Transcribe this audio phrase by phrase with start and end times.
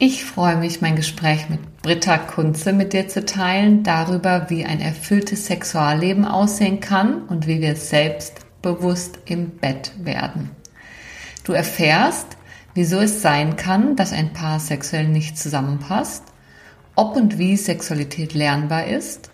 [0.00, 4.80] Ich freue mich, mein Gespräch mit Britta Kunze mit dir zu teilen, darüber, wie ein
[4.80, 10.50] erfülltes Sexualleben aussehen kann und wie wir selbstbewusst im Bett werden.
[11.42, 12.28] Du erfährst,
[12.74, 16.22] wieso es sein kann, dass ein Paar sexuell nicht zusammenpasst,
[16.94, 19.32] ob und wie Sexualität lernbar ist,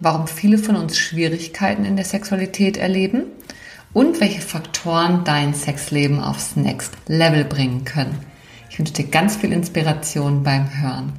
[0.00, 3.26] warum viele von uns Schwierigkeiten in der Sexualität erleben
[3.92, 8.31] und welche Faktoren dein Sexleben aufs Next Level bringen können.
[8.72, 11.12] Ich wünsche dir ganz viel Inspiration beim Hören.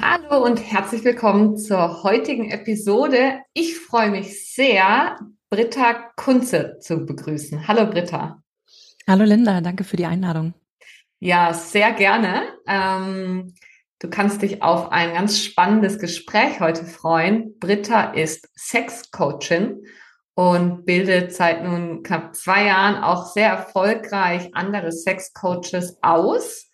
[0.00, 3.40] Hallo und herzlich willkommen zur heutigen Episode.
[3.52, 5.18] Ich freue mich sehr,
[5.50, 7.66] Britta Kunze zu begrüßen.
[7.66, 8.40] Hallo Britta.
[9.08, 10.54] Hallo Linda, danke für die Einladung.
[11.18, 12.44] Ja, sehr gerne.
[12.68, 13.52] Ähm,
[13.98, 17.58] du kannst dich auf ein ganz spannendes Gespräch heute freuen.
[17.58, 19.84] Britta ist Sexcoachin
[20.34, 26.68] und bildet seit nun knapp zwei Jahren auch sehr erfolgreich andere Sexcoaches aus.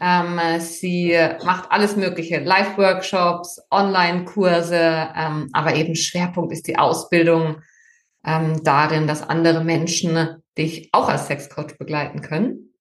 [0.00, 7.62] Ähm, sie macht alles Mögliche, Live-Workshops, Online-Kurse, ähm, aber eben Schwerpunkt ist die Ausbildung
[8.24, 12.74] ähm, darin, dass andere Menschen dich auch als Sexcoach begleiten können.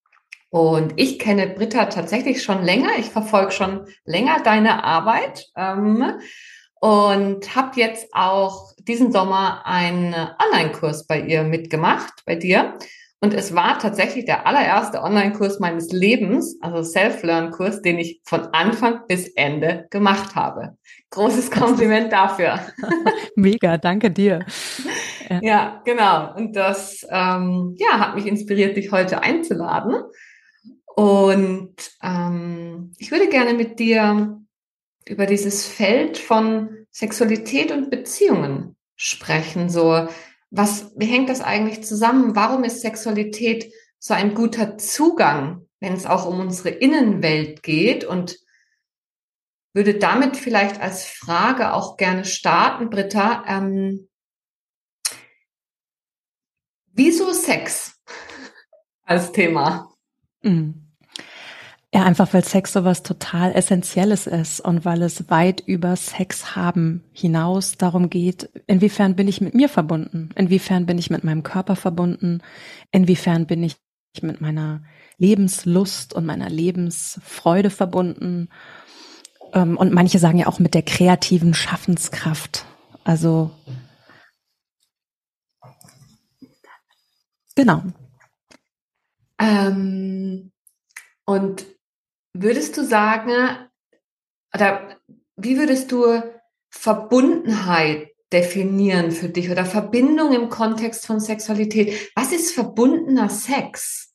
[0.50, 2.90] Und ich kenne Britta tatsächlich schon länger.
[3.00, 5.48] Ich verfolge schon länger deine Arbeit.
[5.56, 6.20] Ähm,
[6.84, 12.78] und habe jetzt auch diesen Sommer einen Online-Kurs bei ihr mitgemacht, bei dir.
[13.22, 19.08] Und es war tatsächlich der allererste Online-Kurs meines Lebens, also Self-Learn-Kurs, den ich von Anfang
[19.08, 20.76] bis Ende gemacht habe.
[21.12, 22.60] Großes Kompliment dafür.
[23.38, 24.46] Mega, danke dir.
[25.30, 26.36] Ja, ja genau.
[26.36, 30.04] Und das ähm, ja, hat mich inspiriert, dich heute einzuladen.
[30.98, 34.43] Und ähm, ich würde gerne mit dir
[35.08, 39.70] über dieses Feld von Sexualität und Beziehungen sprechen.
[39.70, 40.08] So,
[40.50, 42.36] was, wie hängt das eigentlich zusammen?
[42.36, 48.06] Warum ist Sexualität so ein guter Zugang, wenn es auch um unsere Innenwelt geht?
[48.06, 48.38] Und
[49.74, 53.44] würde damit vielleicht als Frage auch gerne starten, Britta.
[53.48, 54.08] Ähm,
[56.92, 58.00] wieso Sex
[59.04, 59.92] als Thema?
[60.44, 60.83] Mhm.
[61.96, 67.04] Ja, einfach weil Sex sowas total Essentielles ist und weil es weit über Sex haben
[67.14, 71.76] hinaus darum geht, inwiefern bin ich mit mir verbunden, inwiefern bin ich mit meinem Körper
[71.76, 72.42] verbunden,
[72.92, 73.78] inwiefern bin ich
[74.24, 74.84] mit meiner
[75.20, 78.50] Lebenslust und meiner Lebensfreude verbunden.
[79.54, 82.66] Ähm, und manche sagen ja auch mit der kreativen Schaffenskraft.
[83.04, 83.52] Also
[87.56, 87.84] genau.
[89.40, 90.52] Ähm,
[91.26, 91.73] und
[92.34, 93.32] Würdest du sagen,
[94.54, 94.98] oder
[95.36, 96.22] wie würdest du
[96.70, 102.12] Verbundenheit definieren für dich oder Verbindung im Kontext von Sexualität?
[102.16, 104.14] Was ist verbundener Sex?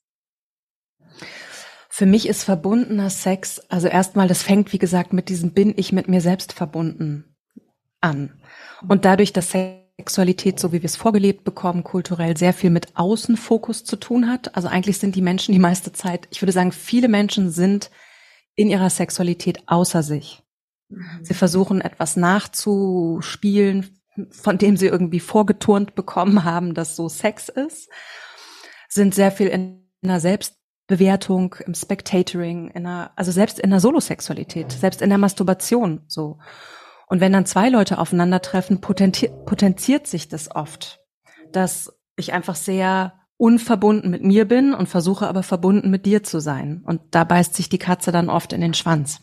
[1.88, 5.92] Für mich ist verbundener Sex, also erstmal, das fängt, wie gesagt, mit diesem bin ich
[5.92, 7.36] mit mir selbst verbunden
[8.00, 8.40] an.
[8.88, 13.84] Und dadurch, dass Sexualität, so wie wir es vorgelebt bekommen, kulturell sehr viel mit Außenfokus
[13.84, 14.54] zu tun hat.
[14.56, 17.90] Also eigentlich sind die Menschen die meiste Zeit, ich würde sagen, viele Menschen sind
[18.58, 20.42] in ihrer Sexualität außer sich.
[20.88, 21.20] Mhm.
[21.22, 24.00] Sie versuchen etwas nachzuspielen,
[24.32, 27.88] von dem sie irgendwie vorgeturnt bekommen haben, dass so Sex ist,
[28.88, 34.72] sind sehr viel in einer Selbstbewertung, im Spectatoring, in einer, also selbst in der Solosexualität,
[34.72, 36.40] selbst in der Masturbation so.
[37.06, 41.00] Und wenn dann zwei Leute aufeinandertreffen, potenziert sich das oft,
[41.52, 46.40] dass ich einfach sehr unverbunden mit mir bin und versuche aber verbunden mit dir zu
[46.40, 46.82] sein.
[46.84, 49.20] Und da beißt sich die Katze dann oft in den Schwanz.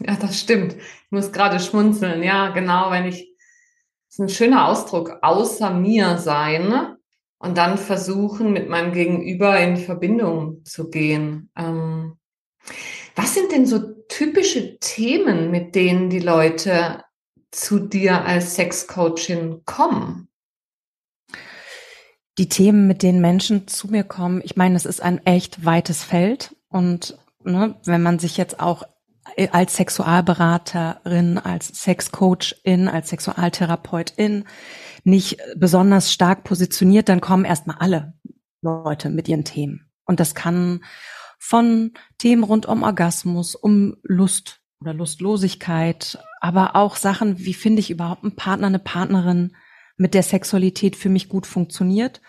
[0.00, 0.74] Ja, das stimmt.
[0.74, 2.22] Ich muss gerade schmunzeln.
[2.22, 3.30] Ja, genau, wenn ich,
[4.08, 6.96] das ist ein schöner Ausdruck, außer mir sein
[7.38, 11.50] und dann versuchen, mit meinem Gegenüber in Verbindung zu gehen.
[11.56, 12.16] Ähm,
[13.14, 17.02] was sind denn so typische Themen, mit denen die Leute
[17.50, 20.28] zu dir als Sexcoachin kommen?
[22.38, 26.04] Die Themen, mit denen Menschen zu mir kommen, ich meine, es ist ein echt weites
[26.04, 28.82] Feld und ne, wenn man sich jetzt auch
[29.50, 34.44] als Sexualberaterin, als Sexcoachin, als Sexualtherapeutin
[35.04, 38.14] nicht besonders stark positioniert, dann kommen erstmal alle
[38.62, 39.90] Leute mit ihren Themen.
[40.04, 40.84] Und das kann
[41.38, 47.90] von Themen rund um Orgasmus, um Lust oder Lustlosigkeit, aber auch Sachen, wie finde ich
[47.90, 49.56] überhaupt einen Partner, eine Partnerin,
[49.96, 52.20] mit der Sexualität für mich gut funktioniert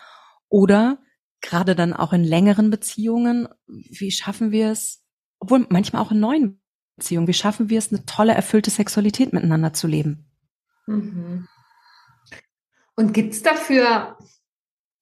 [0.49, 0.99] oder
[1.41, 5.03] gerade dann auch in längeren Beziehungen, wie schaffen wir es,
[5.39, 6.61] obwohl manchmal auch in neuen
[6.95, 10.25] Beziehungen, wie schaffen wir es, eine tolle, erfüllte Sexualität miteinander zu leben?
[10.87, 11.47] Mhm.
[12.95, 14.17] Und gibt es dafür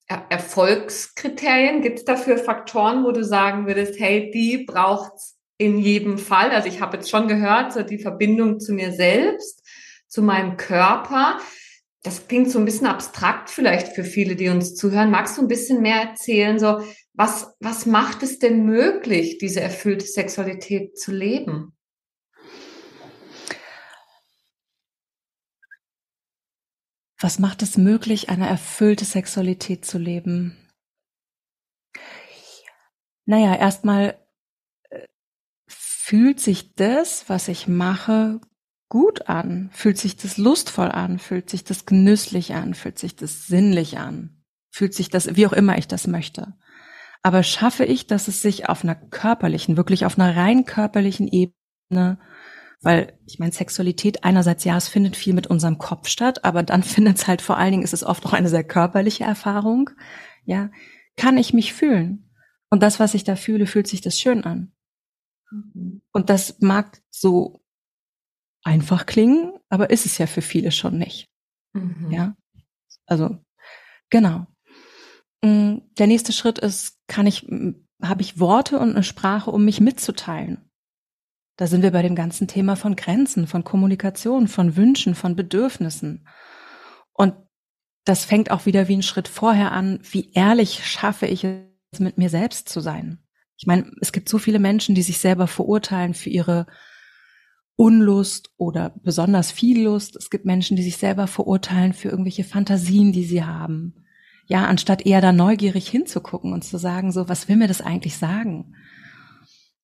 [0.08, 1.82] er Erfolgskriterien?
[1.82, 6.50] Gibt es dafür Faktoren, wo du sagen würdest, hey, die braucht's in jedem Fall?
[6.50, 9.66] Also ich habe jetzt schon gehört, so die Verbindung zu mir selbst,
[10.06, 11.38] zu meinem Körper.
[12.06, 15.10] Das klingt so ein bisschen abstrakt vielleicht für viele, die uns zuhören.
[15.10, 16.80] Magst du ein bisschen mehr erzählen, so
[17.14, 21.76] was, was macht es denn möglich, diese erfüllte Sexualität zu leben?
[27.18, 30.56] Was macht es möglich, eine erfüllte Sexualität zu leben?
[33.24, 34.24] Naja, erstmal
[34.90, 35.06] äh,
[35.66, 38.40] fühlt sich das, was ich mache,
[38.88, 39.70] gut an?
[39.72, 41.18] Fühlt sich das lustvoll an?
[41.18, 42.74] Fühlt sich das genüsslich an?
[42.74, 44.42] Fühlt sich das sinnlich an?
[44.70, 46.54] Fühlt sich das, wie auch immer ich das möchte?
[47.22, 52.18] Aber schaffe ich, dass es sich auf einer körperlichen, wirklich auf einer rein körperlichen Ebene
[52.82, 56.82] weil ich meine, Sexualität einerseits, ja, es findet viel mit unserem Kopf statt, aber dann
[56.84, 59.90] findet es halt vor allen Dingen, ist es oft auch eine sehr körperliche Erfahrung.
[60.44, 60.70] Ja,
[61.16, 62.30] kann ich mich fühlen?
[62.70, 64.72] Und das, was ich da fühle, fühlt sich das schön an.
[65.50, 66.02] Mhm.
[66.12, 67.62] Und das mag so
[68.66, 71.28] einfach klingen, aber ist es ja für viele schon nicht.
[71.72, 72.10] Mhm.
[72.10, 72.36] Ja,
[73.06, 73.38] also
[74.10, 74.46] genau.
[75.42, 77.46] Mm, der nächste Schritt ist, kann ich,
[78.02, 80.68] habe ich Worte und eine Sprache, um mich mitzuteilen?
[81.56, 86.28] Da sind wir bei dem ganzen Thema von Grenzen, von Kommunikation, von Wünschen, von Bedürfnissen.
[87.12, 87.34] Und
[88.04, 92.18] das fängt auch wieder wie ein Schritt vorher an, wie ehrlich schaffe ich es, mit
[92.18, 93.22] mir selbst zu sein.
[93.56, 96.66] Ich meine, es gibt so viele Menschen, die sich selber verurteilen für ihre
[97.76, 100.16] Unlust oder besonders viel Lust.
[100.16, 103.94] Es gibt Menschen, die sich selber verurteilen für irgendwelche Fantasien, die sie haben.
[104.46, 108.16] Ja, anstatt eher da neugierig hinzugucken und zu sagen, so, was will mir das eigentlich
[108.16, 108.74] sagen?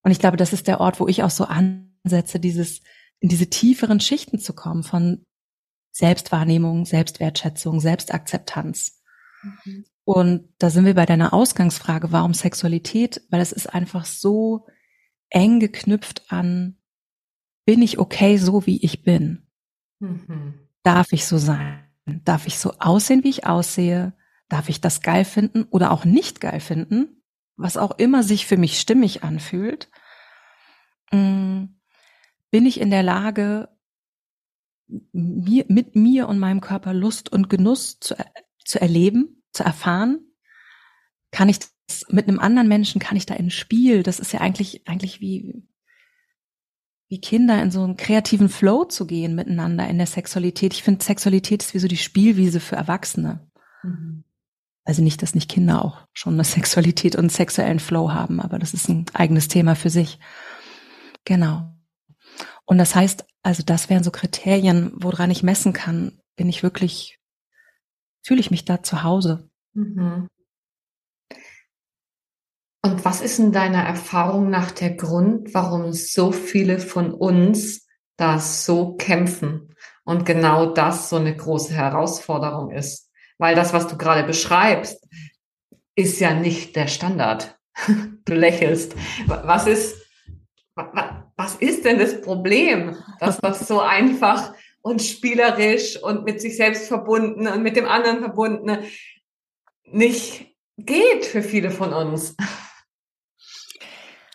[0.02, 2.80] Und ich glaube, das ist der Ort, wo ich auch so ansetze, dieses,
[3.20, 5.24] in diese tieferen Schichten zu kommen von
[5.92, 9.02] Selbstwahrnehmung, Selbstwertschätzung, Selbstakzeptanz.
[9.42, 9.84] Mhm.
[10.04, 13.22] Und da sind wir bei deiner Ausgangsfrage, warum Sexualität?
[13.30, 14.66] Weil es ist einfach so
[15.28, 16.78] eng geknüpft an,
[17.64, 19.46] bin ich okay so, wie ich bin?
[20.00, 20.68] Mhm.
[20.82, 21.84] Darf ich so sein?
[22.24, 24.14] Darf ich so aussehen, wie ich aussehe?
[24.48, 27.22] Darf ich das geil finden oder auch nicht geil finden?
[27.56, 29.88] was auch immer sich für mich stimmig anfühlt,
[31.12, 31.64] mm,
[32.50, 33.68] bin ich in der Lage,
[35.12, 38.14] mir, mit mir und meinem Körper Lust und Genuss zu,
[38.64, 40.20] zu erleben, zu erfahren?
[41.30, 44.02] Kann ich das mit einem anderen Menschen, kann ich da in Spiel?
[44.02, 45.62] Das ist ja eigentlich, eigentlich wie,
[47.12, 50.72] wie Kinder in so einen kreativen Flow zu gehen miteinander in der Sexualität.
[50.72, 53.46] Ich finde, Sexualität ist wie so die Spielwiese für Erwachsene.
[53.82, 54.24] Mhm.
[54.84, 58.72] Also nicht, dass nicht Kinder auch schon eine Sexualität und sexuellen Flow haben, aber das
[58.72, 60.20] ist ein eigenes Thema für sich.
[61.26, 61.76] Genau.
[62.64, 67.18] Und das heißt, also das wären so Kriterien, woran ich messen kann, bin ich wirklich,
[68.22, 69.50] fühle ich mich da zu Hause.
[69.74, 70.28] Mhm.
[72.84, 77.86] Und was ist in deiner Erfahrung nach der Grund, warum so viele von uns
[78.16, 79.74] da so kämpfen
[80.04, 83.08] und genau das so eine große Herausforderung ist?
[83.38, 85.06] Weil das, was du gerade beschreibst,
[85.94, 87.56] ist ja nicht der Standard.
[88.24, 88.94] Du lächelst.
[89.26, 89.96] Was ist,
[90.76, 96.86] was ist denn das Problem, dass das so einfach und spielerisch und mit sich selbst
[96.86, 98.78] verbunden und mit dem anderen verbunden
[99.84, 102.36] nicht geht für viele von uns?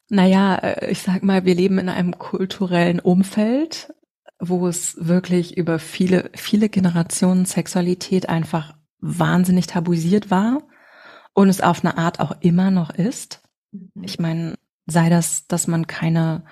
[0.10, 3.94] Naja, äh, ich sag mal, wir leben in einem kulturellen Umfeld,
[4.40, 10.64] wo es wirklich über viele, viele Generationen Sexualität einfach wahnsinnig tabuisiert war
[11.34, 13.42] und es auf eine Art auch immer noch ist.
[13.72, 13.92] Mhm.
[14.04, 16.46] Ich meine, sei das, dass man keine,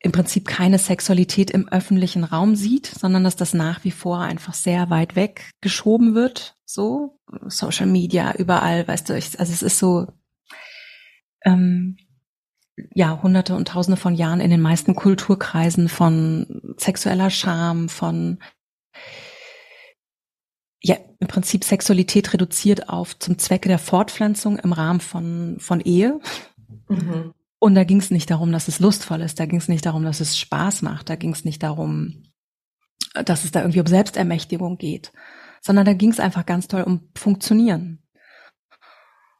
[0.00, 4.54] im Prinzip keine Sexualität im öffentlichen Raum sieht, sondern dass das nach wie vor einfach
[4.54, 6.56] sehr weit weg geschoben wird.
[6.64, 10.06] So, Social Media, überall, weißt du, ich, also es ist so,
[11.44, 11.96] ähm,
[12.94, 18.38] ja, hunderte und tausende von Jahren in den meisten Kulturkreisen von sexueller Scham, von
[20.80, 26.20] ja im Prinzip Sexualität reduziert auf zum Zwecke der Fortpflanzung im Rahmen von, von Ehe.
[26.88, 27.34] Mhm.
[27.58, 30.04] Und da ging es nicht darum, dass es lustvoll ist, da ging es nicht darum,
[30.04, 32.22] dass es Spaß macht, da ging es nicht darum,
[33.24, 35.12] dass es da irgendwie um Selbstermächtigung geht,
[35.60, 38.00] sondern da ging es einfach ganz toll um Funktionieren.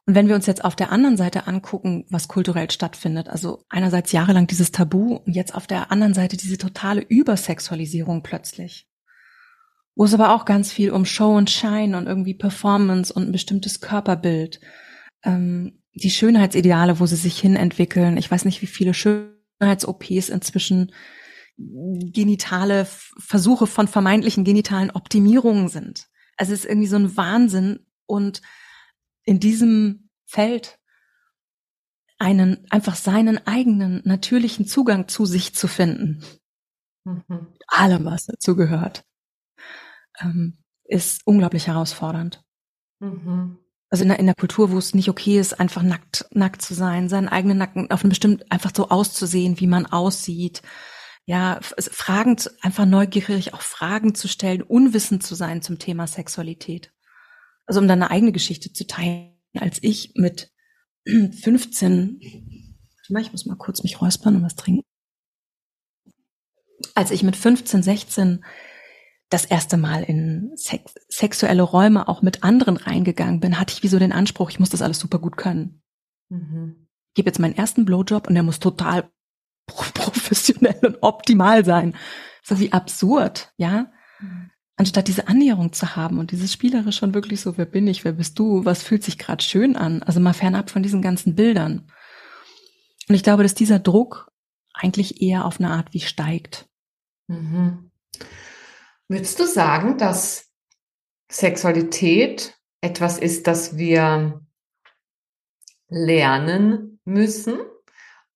[0.09, 4.11] Und wenn wir uns jetzt auf der anderen Seite angucken, was kulturell stattfindet, also einerseits
[4.11, 8.89] jahrelang dieses Tabu und jetzt auf der anderen Seite diese totale Übersexualisierung plötzlich,
[9.93, 13.31] wo es aber auch ganz viel um Show und Shine und irgendwie Performance und ein
[13.31, 14.59] bestimmtes Körperbild,
[15.23, 18.17] ähm, die Schönheitsideale, wo sie sich hin entwickeln.
[18.17, 20.91] Ich weiß nicht, wie viele Schönheits-OPs inzwischen
[21.55, 22.87] genitale
[23.19, 26.07] Versuche von vermeintlichen genitalen Optimierungen sind.
[26.35, 28.41] Also es ist irgendwie so ein Wahnsinn und
[29.29, 30.79] in diesem Feld
[32.17, 36.23] einen, einfach seinen eigenen natürlichen Zugang zu sich zu finden.
[37.03, 37.53] Mhm.
[37.67, 39.03] Allem, was dazu gehört,
[40.19, 42.43] ähm, ist unglaublich herausfordernd.
[43.01, 43.59] Mhm.
[43.91, 46.73] Also in der, in der Kultur, wo es nicht okay ist, einfach nackt, nackt zu
[46.73, 50.63] sein, seinen eigenen Nacken auf einem bestimmten, einfach so auszusehen, wie man aussieht.
[51.25, 56.91] Ja, Fragen, einfach neugierig auch Fragen zu stellen, unwissend zu sein zum Thema Sexualität
[57.69, 60.51] also um dann eine eigene Geschichte zu teilen, als ich mit
[61.05, 64.83] 15, ich muss mal kurz mich räuspern und was trinken.
[66.95, 68.43] Als ich mit 15, 16
[69.29, 73.87] das erste Mal in sex sexuelle Räume auch mit anderen reingegangen bin, hatte ich wie
[73.87, 75.83] so den Anspruch, ich muss das alles super gut können.
[76.29, 76.87] Mhm.
[77.09, 79.11] Ich gebe jetzt meinen ersten Blowjob und der muss total
[79.67, 81.95] professionell und optimal sein.
[82.41, 83.91] So wie absurd, ja.
[84.79, 88.13] Anstatt diese Annäherung zu haben und dieses Spielere schon wirklich so, wer bin ich, wer
[88.13, 91.91] bist du, was fühlt sich gerade schön an, also mal fernab von diesen ganzen Bildern.
[93.09, 94.31] Und ich glaube, dass dieser Druck
[94.73, 96.69] eigentlich eher auf eine Art wie steigt.
[97.27, 97.91] Mhm.
[99.09, 100.47] Würdest du sagen, dass
[101.29, 104.39] Sexualität etwas ist, das wir
[105.89, 107.59] lernen müssen?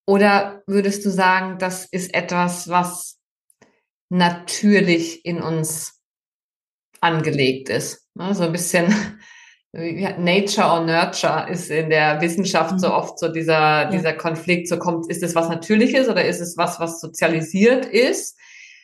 [0.05, 3.21] Oder würdest du sagen, das ist etwas, was
[4.09, 6.02] natürlich in uns
[7.03, 8.07] angelegt ist.
[8.15, 8.33] Ne?
[8.33, 8.93] So ein bisschen
[9.73, 12.79] Nature or Nurture ist in der Wissenschaft mhm.
[12.79, 13.89] so oft so dieser, ja.
[13.89, 18.37] dieser Konflikt, so kommt, ist es was Natürliches oder ist es was, was sozialisiert ist?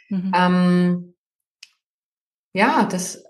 [0.10, 0.32] Mhm.
[0.36, 1.16] Ähm,
[2.54, 3.24] ja, das,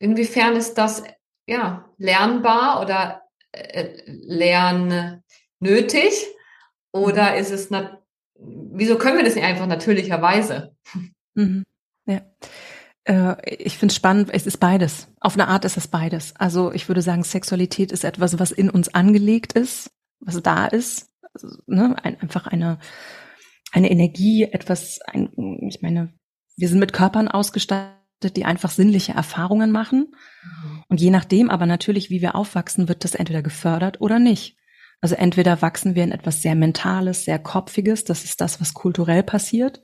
[0.00, 1.04] inwiefern ist das,
[1.46, 5.22] ja, lernbar oder äh, lernnötig?
[6.92, 7.38] Oder mhm.
[7.38, 7.70] ist es,
[8.36, 10.74] wieso können wir das nicht einfach natürlicherweise?
[11.34, 11.64] Mhm.
[12.06, 12.20] Ja.
[13.04, 15.08] Äh, ich finde es spannend, es ist beides.
[15.20, 16.34] Auf eine Art ist es beides.
[16.36, 21.10] Also ich würde sagen, Sexualität ist etwas, was in uns angelegt ist, was da ist.
[21.34, 21.96] Also, ne?
[22.02, 22.78] Ein, einfach eine,
[23.72, 25.30] eine Energie, etwas, ein,
[25.68, 26.12] ich meine,
[26.56, 30.14] wir sind mit Körpern ausgestattet, die einfach sinnliche Erfahrungen machen.
[30.42, 30.84] Mhm.
[30.88, 34.56] Und je nachdem, aber natürlich, wie wir aufwachsen, wird das entweder gefördert oder nicht.
[35.00, 39.22] Also entweder wachsen wir in etwas sehr Mentales, sehr Kopfiges, das ist das, was kulturell
[39.22, 39.82] passiert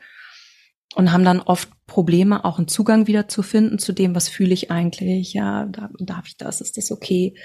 [0.95, 4.55] und haben dann oft Probleme, auch einen Zugang wieder zu finden zu dem, was fühle
[4.55, 7.37] ich eigentlich, ja, darf ich das, ist das okay?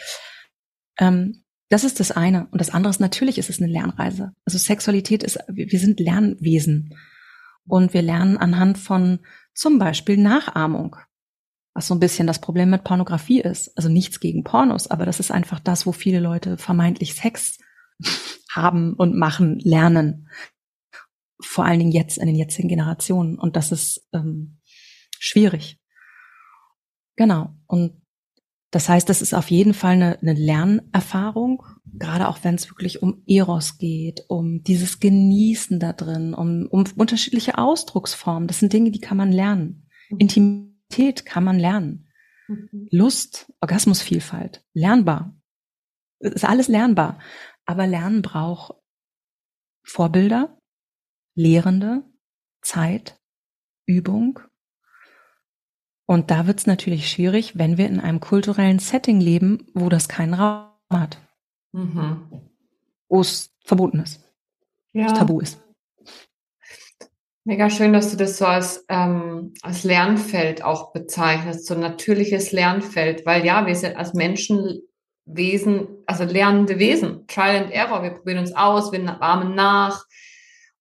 [0.99, 2.47] Ähm, das ist das eine.
[2.51, 4.33] Und das andere ist, natürlich ist es eine Lernreise.
[4.45, 6.95] Also Sexualität ist, wir sind Lernwesen.
[7.67, 9.19] Und wir lernen anhand von
[9.53, 10.97] zum Beispiel Nachahmung,
[11.73, 13.75] was so ein bisschen das Problem mit Pornografie ist.
[13.75, 17.57] Also nichts gegen Pornos, aber das ist einfach das, wo viele Leute vermeintlich Sex
[18.51, 20.29] haben und machen, lernen
[21.45, 23.37] vor allen Dingen jetzt in den jetzigen Generationen.
[23.37, 24.59] Und das ist ähm,
[25.19, 25.79] schwierig.
[27.15, 27.55] Genau.
[27.67, 28.01] Und
[28.71, 33.01] das heißt, das ist auf jeden Fall eine, eine Lernerfahrung, gerade auch wenn es wirklich
[33.01, 38.47] um Eros geht, um dieses Genießen da drin, um, um unterschiedliche Ausdrucksformen.
[38.47, 39.87] Das sind Dinge, die kann man lernen.
[40.09, 40.17] Mhm.
[40.19, 42.09] Intimität kann man lernen.
[42.47, 42.89] Mhm.
[42.91, 45.39] Lust, Orgasmusvielfalt, lernbar.
[46.19, 47.19] Das ist alles lernbar.
[47.65, 48.75] Aber Lernen braucht
[49.83, 50.54] Vorbilder,
[51.35, 52.03] Lehrende,
[52.61, 53.19] Zeit,
[53.85, 54.39] Übung.
[56.07, 60.07] Und da wird es natürlich schwierig, wenn wir in einem kulturellen Setting leben, wo das
[60.07, 61.17] keinen Raum hat.
[61.71, 62.49] Mhm.
[63.09, 64.23] Wo es verboten ist.
[64.93, 65.11] Ja.
[65.11, 65.59] Tabu ist.
[67.43, 72.51] Mega schön, dass du das so als, ähm, als Lernfeld auch bezeichnest, so ein natürliches
[72.51, 78.39] Lernfeld, weil ja, wir sind als Menschenwesen, also lernende Wesen, Trial and Error, wir probieren
[78.39, 80.05] uns aus, wir ahmen nach,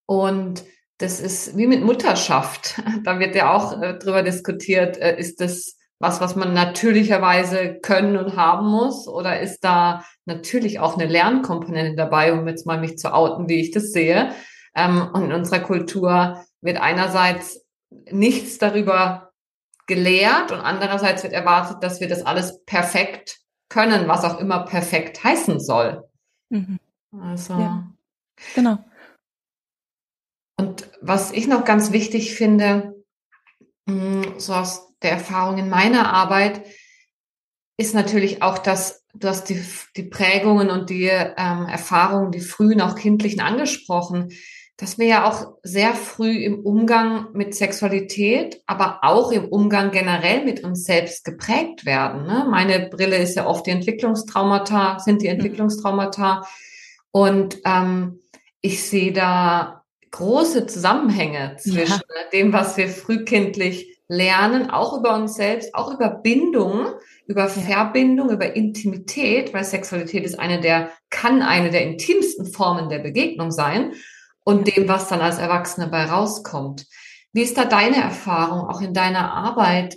[0.06, 0.64] und
[0.98, 2.80] das ist wie mit Mutterschaft.
[3.04, 8.16] Da wird ja auch äh, drüber diskutiert, äh, ist das was, was man natürlicherweise können
[8.16, 9.08] und haben muss?
[9.08, 13.60] Oder ist da natürlich auch eine Lernkomponente dabei, um jetzt mal mich zu outen, wie
[13.60, 14.32] ich das sehe?
[14.74, 17.64] Ähm, und in unserer Kultur wird einerseits
[18.10, 19.32] nichts darüber
[19.86, 25.22] gelehrt und andererseits wird erwartet, dass wir das alles perfekt können, was auch immer perfekt
[25.22, 26.04] heißen soll.
[26.48, 26.78] Mhm.
[27.18, 27.54] Also.
[27.54, 27.86] Ja.
[28.54, 28.78] Genau.
[30.56, 32.94] Und was ich noch ganz wichtig finde,
[33.86, 36.64] mm, so aus der Erfahrung in meiner Arbeit,
[37.76, 39.64] ist natürlich auch das, du hast die,
[39.96, 44.30] die Prägungen und die ähm, Erfahrungen, die frühen, auch kindlichen angesprochen,
[44.76, 50.44] dass wir ja auch sehr früh im Umgang mit Sexualität, aber auch im Umgang generell
[50.44, 52.26] mit uns selbst geprägt werden.
[52.26, 52.46] Ne?
[52.50, 55.34] Meine Brille ist ja oft die Entwicklungstraumata, sind die mhm.
[55.34, 56.46] Entwicklungstraumata.
[57.12, 58.20] Und ähm,
[58.60, 59.83] ich sehe da
[60.14, 62.30] große Zusammenhänge zwischen ja.
[62.32, 66.86] dem, was wir frühkindlich lernen, auch über uns selbst, auch über Bindung,
[67.26, 67.48] über.
[67.48, 73.50] Verbindung, über Intimität, weil Sexualität ist eine der, kann eine der intimsten Formen der Begegnung
[73.50, 73.94] sein
[74.44, 76.86] und dem, was dann als Erwachsene bei rauskommt.
[77.32, 79.96] Wie ist da deine Erfahrung, auch in deiner Arbeit?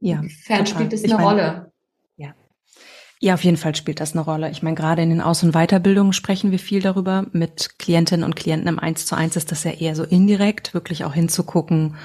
[0.00, 0.18] Ja.
[0.18, 1.67] Inwiefern spielt es eine meine, Rolle?
[3.20, 3.34] Ja.
[3.34, 4.50] Auf jeden Fall spielt das eine Rolle.
[4.50, 7.26] Ich meine, gerade in den Aus- und Weiterbildungen sprechen wir viel darüber.
[7.32, 11.04] Mit Klientinnen und Klienten im Eins zu eins ist das ja eher so indirekt, wirklich
[11.04, 11.96] auch hinzugucken,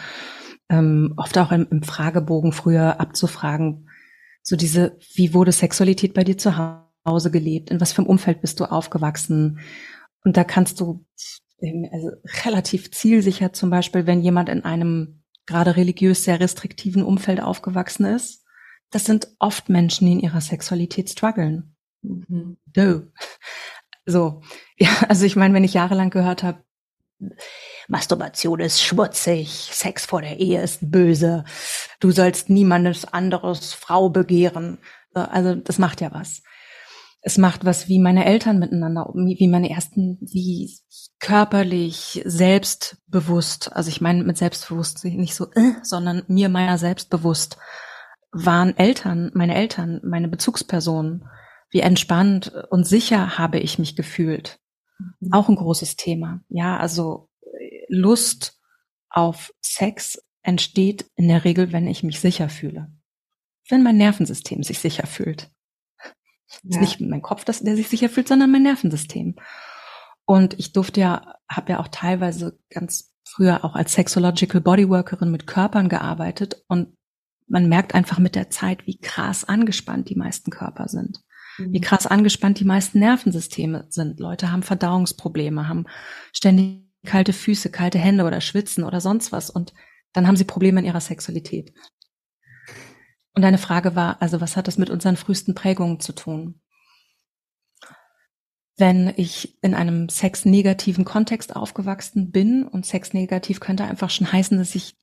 [0.70, 3.90] ähm, oft auch im, im Fragebogen früher abzufragen,
[4.42, 6.54] so diese, wie wurde Sexualität bei dir zu
[7.06, 7.70] Hause gelebt?
[7.70, 9.60] In was für einem Umfeld bist du aufgewachsen?
[10.24, 11.06] Und da kannst du
[11.62, 12.12] ähm, also
[12.44, 18.43] relativ zielsicher zum Beispiel, wenn jemand in einem gerade religiös sehr restriktiven Umfeld aufgewachsen ist,
[18.94, 21.76] das sind oft Menschen, die in ihrer Sexualität strugglen.
[22.02, 22.58] Mhm.
[24.06, 24.42] So,
[24.78, 26.64] ja, also ich meine, wenn ich jahrelang gehört habe,
[27.88, 31.46] Masturbation ist schmutzig, Sex vor der Ehe ist böse,
[32.00, 34.80] du sollst niemandes anderes Frau begehren.
[35.14, 36.42] Also das macht ja was.
[37.22, 40.78] Es macht was, wie meine Eltern miteinander, wie meine ersten, wie
[41.20, 47.58] körperlich, selbstbewusst, also ich meine mit selbstbewusst nicht so, äh, sondern mir meiner selbstbewusst
[48.34, 51.30] waren Eltern, meine Eltern, meine Bezugspersonen.
[51.70, 54.60] Wie entspannt und sicher habe ich mich gefühlt.
[55.20, 55.34] Mhm.
[55.34, 56.42] Auch ein großes Thema.
[56.50, 57.30] Ja, also
[57.88, 58.60] Lust
[59.10, 62.92] auf Sex entsteht in der Regel, wenn ich mich sicher fühle.
[63.70, 65.50] Wenn mein Nervensystem sich sicher fühlt.
[66.64, 66.70] Ja.
[66.70, 69.36] Ist nicht mein Kopf, das, der sich sicher fühlt, sondern mein Nervensystem.
[70.26, 75.48] Und ich durfte ja, habe ja auch teilweise ganz früher auch als Sexological Bodyworkerin mit
[75.48, 76.96] Körpern gearbeitet und
[77.48, 81.24] man merkt einfach mit der Zeit, wie krass angespannt die meisten Körper sind.
[81.58, 81.84] Wie mhm.
[81.84, 84.20] krass angespannt die meisten Nervensysteme sind.
[84.20, 85.86] Leute haben Verdauungsprobleme, haben
[86.32, 89.50] ständig kalte Füße, kalte Hände oder schwitzen oder sonst was.
[89.50, 89.74] Und
[90.14, 91.74] dann haben sie Probleme in ihrer Sexualität.
[93.36, 96.62] Und deine Frage war, also was hat das mit unseren frühesten Prägungen zu tun?
[98.78, 104.74] Wenn ich in einem sexnegativen Kontext aufgewachsen bin und sexnegativ könnte einfach schon heißen, dass
[104.74, 104.96] ich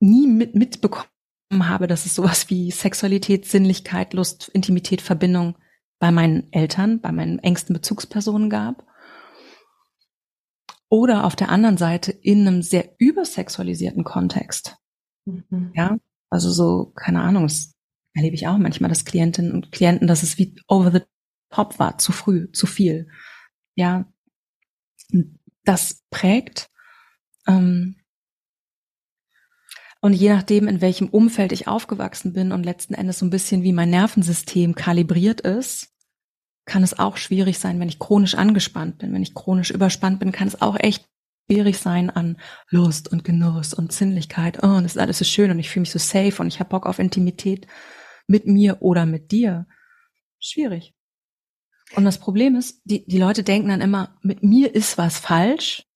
[0.00, 1.08] nie mit, mitbekommen
[1.52, 5.56] habe, dass es sowas wie Sexualität, Sinnlichkeit, Lust, Intimität, Verbindung
[5.98, 8.84] bei meinen Eltern, bei meinen engsten Bezugspersonen gab
[10.88, 14.76] oder auf der anderen Seite in einem sehr übersexualisierten Kontext.
[15.24, 15.72] Mhm.
[15.74, 15.96] Ja,
[16.30, 17.72] also so, keine Ahnung, das
[18.14, 21.00] erlebe ich auch manchmal, dass Klientinnen und Klienten, dass es wie over the
[21.50, 23.08] top war, zu früh, zu viel.
[23.74, 24.06] Ja,
[25.64, 26.70] das prägt.
[27.46, 27.96] Ähm,
[30.04, 33.62] und je nachdem, in welchem Umfeld ich aufgewachsen bin und letzten Endes so ein bisschen
[33.62, 35.94] wie mein Nervensystem kalibriert ist,
[36.66, 39.14] kann es auch schwierig sein, wenn ich chronisch angespannt bin.
[39.14, 41.08] Wenn ich chronisch überspannt bin, kann es auch echt
[41.46, 42.36] schwierig sein an
[42.68, 44.62] Lust und Genuss und Sinnlichkeit.
[44.62, 46.60] Oh, und das ist alles so schön und ich fühle mich so safe und ich
[46.60, 47.66] habe Bock auf Intimität
[48.26, 49.66] mit mir oder mit dir.
[50.38, 50.92] Schwierig.
[51.96, 55.86] Und das Problem ist, die, die Leute denken dann immer, mit mir ist was falsch.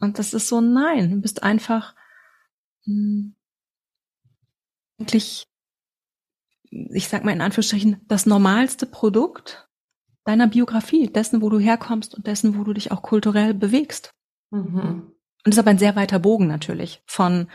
[0.00, 1.94] Und das ist so, nein, du bist einfach
[2.84, 3.36] hm,
[5.02, 5.46] eigentlich,
[6.70, 9.68] ich sag mal in Anführungsstrichen, das normalste Produkt
[10.24, 14.14] deiner Biografie, dessen, wo du herkommst und dessen, wo du dich auch kulturell bewegst.
[14.50, 15.12] Mhm.
[15.44, 17.48] Und das ist aber ein sehr weiter Bogen natürlich von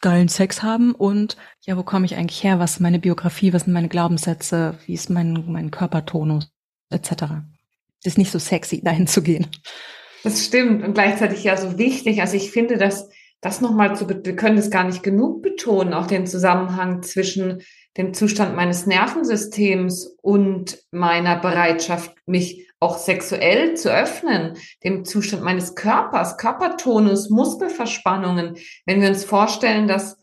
[0.00, 2.58] geilen Sex haben und ja, wo komme ich eigentlich her?
[2.58, 3.52] Was ist meine Biografie?
[3.52, 4.78] Was sind meine Glaubenssätze?
[4.86, 6.50] Wie ist mein, mein Körpertonus?
[6.90, 7.10] Etc.
[8.00, 9.48] Es ist nicht so sexy, dahin zu gehen.
[10.22, 12.20] Das stimmt und gleichzeitig ja so wichtig.
[12.20, 13.08] Also ich finde, dass
[13.44, 17.60] das nochmal zu, wir können das gar nicht genug betonen, auch den Zusammenhang zwischen
[17.98, 25.74] dem Zustand meines Nervensystems und meiner Bereitschaft, mich auch sexuell zu öffnen, dem Zustand meines
[25.74, 28.56] Körpers, Körpertonus, Muskelverspannungen.
[28.86, 30.16] Wenn wir uns vorstellen, dass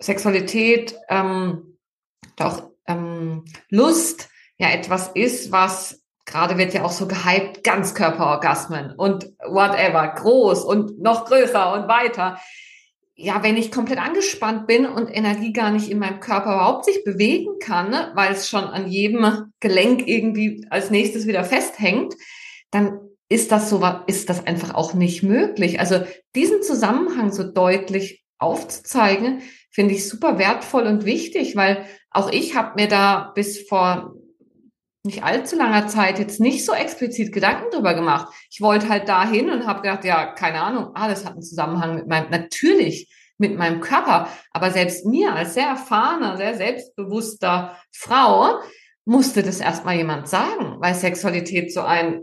[0.00, 1.78] Sexualität, ähm,
[2.34, 9.30] doch ähm, Lust ja etwas ist, was gerade wird ja auch so gehypt, Ganzkörperorgasmen und
[9.48, 12.38] whatever, groß und noch größer und weiter
[13.18, 17.02] ja, wenn ich komplett angespannt bin und Energie gar nicht in meinem Körper überhaupt sich
[17.02, 22.14] bewegen kann, ne, weil es schon an jedem Gelenk irgendwie als nächstes wieder festhängt,
[22.70, 25.80] dann ist das so, ist das einfach auch nicht möglich.
[25.80, 32.54] Also diesen Zusammenhang so deutlich aufzuzeigen, finde ich super wertvoll und wichtig, weil auch ich
[32.54, 34.14] habe mir da bis vor
[35.06, 38.32] nicht allzu langer Zeit jetzt nicht so explizit Gedanken drüber gemacht.
[38.50, 42.08] Ich wollte halt dahin und habe gedacht, ja, keine Ahnung, ah, hat einen Zusammenhang mit
[42.08, 48.60] meinem, natürlich mit meinem Körper, aber selbst mir als sehr erfahrener, sehr selbstbewusster Frau
[49.04, 52.22] musste das erstmal jemand sagen, weil Sexualität so ein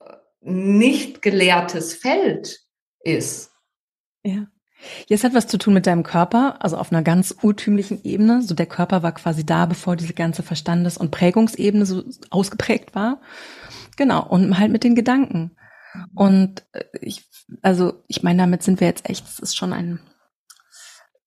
[0.00, 2.60] äh, nicht gelehrtes Feld
[3.00, 3.52] ist.
[4.24, 4.46] Ja.
[5.06, 8.42] Jetzt hat was zu tun mit deinem Körper, also auf einer ganz urtümlichen Ebene.
[8.42, 13.20] So der Körper war quasi da, bevor diese ganze Verstandes- und Prägungsebene so ausgeprägt war.
[13.96, 14.26] Genau.
[14.26, 15.56] Und halt mit den Gedanken.
[16.14, 17.24] Und äh, ich,
[17.62, 20.00] also ich meine, damit sind wir jetzt echt, es ist schon ein,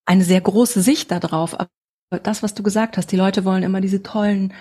[0.06, 1.60] eine sehr große Sicht darauf.
[1.60, 1.70] Aber
[2.24, 4.54] das, was du gesagt hast, die Leute wollen immer diese tollen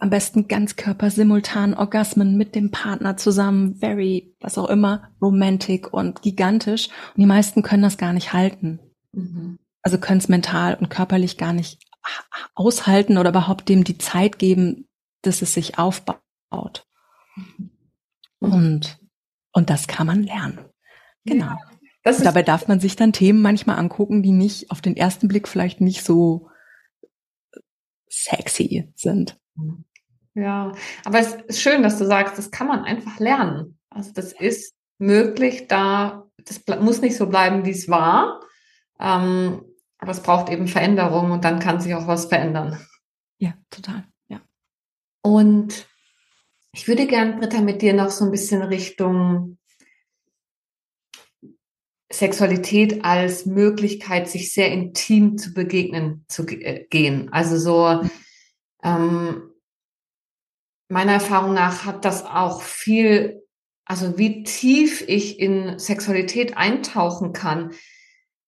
[0.00, 6.22] am besten Ganzkörper simultan Orgasmen mit dem Partner zusammen, very, was auch immer, romantic und
[6.22, 6.88] gigantisch.
[6.88, 8.80] Und die meisten können das gar nicht halten.
[9.12, 9.58] Mhm.
[9.82, 11.82] Also können es mental und körperlich gar nicht
[12.54, 14.88] aushalten oder überhaupt dem die Zeit geben,
[15.22, 16.86] dass es sich aufbaut.
[17.36, 17.70] Mhm.
[18.38, 18.98] Und,
[19.52, 20.60] und das kann man lernen.
[21.24, 21.56] Genau.
[22.04, 25.48] Ja, Dabei darf man sich dann Themen manchmal angucken, die nicht auf den ersten Blick
[25.48, 26.48] vielleicht nicht so
[28.10, 29.38] sexy sind.
[30.34, 30.72] Ja,
[31.04, 33.78] aber es ist schön, dass du sagst, das kann man einfach lernen.
[33.90, 38.40] Also das ist möglich, da, das muss nicht so bleiben, wie es war.
[38.98, 39.62] Ähm,
[39.98, 42.78] aber es braucht eben Veränderung und dann kann sich auch was verändern.
[43.38, 44.04] Ja, total.
[44.28, 44.40] Ja.
[45.22, 45.86] Und
[46.72, 49.58] ich würde gern, Britta, mit dir noch so ein bisschen Richtung
[52.12, 57.32] Sexualität als Möglichkeit, sich sehr intim zu begegnen, zu äh, gehen.
[57.32, 58.08] Also so,
[58.84, 59.50] ähm,
[60.88, 63.42] meiner Erfahrung nach hat das auch viel,
[63.84, 67.72] also wie tief ich in Sexualität eintauchen kann,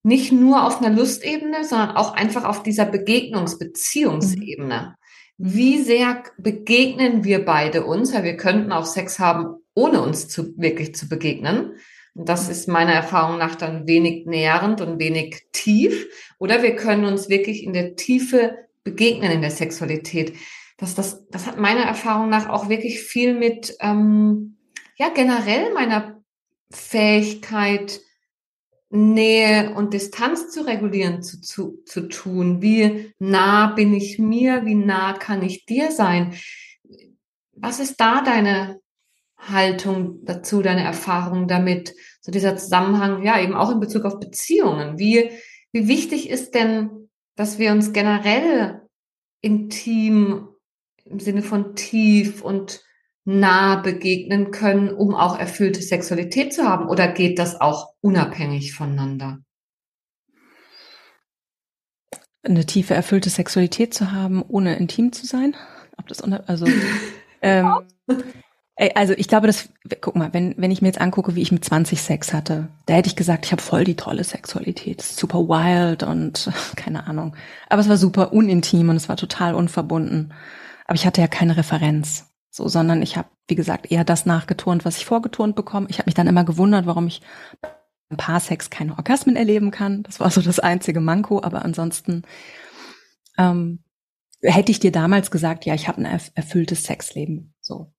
[0.02, 4.96] nicht nur auf einer Lustebene, sondern auch einfach auf dieser Begegnungsbeziehungsebene.
[4.96, 5.02] Mhm.
[5.38, 8.12] Wie sehr begegnen wir beide uns?
[8.12, 11.72] Ja, wir könnten auch Sex haben, ohne uns zu, wirklich zu begegnen.
[12.14, 16.06] Und das ist meiner Erfahrung nach dann wenig nährend und wenig tief.
[16.38, 20.34] Oder wir können uns wirklich in der Tiefe begegnen in der Sexualität.
[20.78, 24.56] Das, das, das hat meiner Erfahrung nach auch wirklich viel mit, ähm,
[24.96, 26.22] ja, generell meiner
[26.70, 28.00] Fähigkeit,
[28.88, 32.62] Nähe und Distanz zu regulieren zu, zu, zu tun.
[32.62, 34.64] Wie nah bin ich mir?
[34.64, 36.34] Wie nah kann ich dir sein?
[37.52, 38.80] Was ist da deine
[39.36, 41.94] Haltung dazu, deine Erfahrung damit?
[42.20, 44.98] So dieser Zusammenhang, ja, eben auch in Bezug auf Beziehungen.
[44.98, 45.30] Wie,
[45.72, 47.05] wie wichtig ist denn,
[47.36, 48.82] dass wir uns generell
[49.40, 50.48] intim
[51.04, 52.82] im Sinne von tief und
[53.24, 56.88] nah begegnen können, um auch erfüllte Sexualität zu haben?
[56.88, 59.38] Oder geht das auch unabhängig voneinander?
[62.42, 65.56] Eine tiefe, erfüllte Sexualität zu haben, ohne intim zu sein?
[65.96, 66.66] Ob das also
[67.42, 67.72] ähm,
[68.94, 69.70] also ich glaube, das,
[70.02, 72.94] guck mal, wenn, wenn ich mir jetzt angucke, wie ich mit 20 Sex hatte, da
[72.94, 77.34] hätte ich gesagt, ich habe voll die tolle Sexualität, super wild und keine Ahnung.
[77.70, 80.34] Aber es war super unintim und es war total unverbunden.
[80.84, 84.84] Aber ich hatte ja keine Referenz, so, sondern ich habe, wie gesagt, eher das nachgeturnt,
[84.84, 85.86] was ich vorgeturnt bekomme.
[85.88, 87.22] Ich habe mich dann immer gewundert, warum ich
[88.10, 90.02] ein paar Sex keine Orgasmen erleben kann.
[90.02, 92.22] Das war so das einzige Manko, aber ansonsten
[93.38, 93.82] ähm,
[94.42, 97.54] hätte ich dir damals gesagt, ja, ich habe ein erfülltes Sexleben.
[97.60, 97.92] So.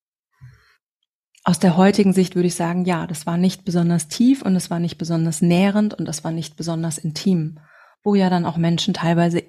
[1.47, 4.69] Aus der heutigen Sicht würde ich sagen, ja, das war nicht besonders tief und es
[4.69, 7.59] war nicht besonders nährend und das war nicht besonders intim,
[8.03, 9.43] wo ja dann auch Menschen teilweise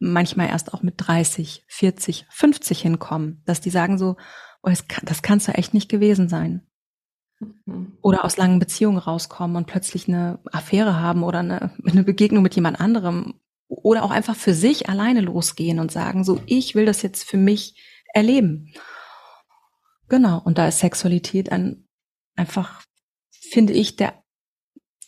[0.00, 4.16] manchmal erst auch mit 30, 40, 50 hinkommen, dass die sagen so,
[4.64, 4.72] oh,
[5.04, 6.66] das kann es ja echt nicht gewesen sein.
[7.38, 7.96] Mhm.
[8.02, 12.56] Oder aus langen Beziehungen rauskommen und plötzlich eine Affäre haben oder eine, eine Begegnung mit
[12.56, 13.34] jemand anderem
[13.68, 17.36] oder auch einfach für sich alleine losgehen und sagen so, ich will das jetzt für
[17.36, 17.76] mich
[18.12, 18.72] erleben.
[20.12, 20.42] Genau.
[20.44, 21.88] Und da ist Sexualität ein,
[22.36, 22.84] einfach,
[23.30, 24.22] finde ich, der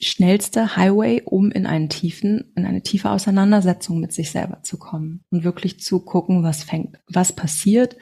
[0.01, 5.23] schnellste Highway, um in einen tiefen, in eine tiefe Auseinandersetzung mit sich selber zu kommen
[5.29, 7.99] und wirklich zu gucken, was fängt, was passiert,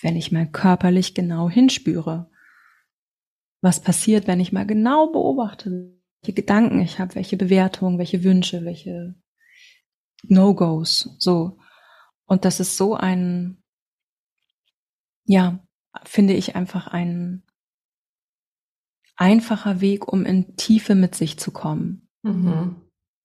[0.00, 2.30] wenn ich mal körperlich genau hinspüre.
[3.60, 8.64] Was passiert, wenn ich mal genau beobachte, welche Gedanken ich habe, welche Bewertungen, welche Wünsche,
[8.64, 9.16] welche
[10.22, 11.58] No-Gos, so.
[12.24, 13.64] Und das ist so ein,
[15.24, 15.65] ja,
[16.04, 17.42] finde ich einfach ein
[19.16, 22.08] einfacher Weg, um in Tiefe mit sich zu kommen.
[22.22, 22.76] Mhm.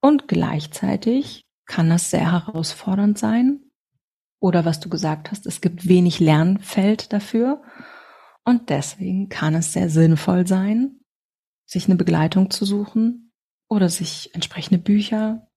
[0.01, 3.61] Und gleichzeitig kann das sehr herausfordernd sein.
[4.39, 7.61] Oder was du gesagt hast, es gibt wenig Lernfeld dafür.
[8.43, 11.01] Und deswegen kann es sehr sinnvoll sein,
[11.65, 13.31] sich eine Begleitung zu suchen
[13.69, 15.47] oder sich entsprechende Bücher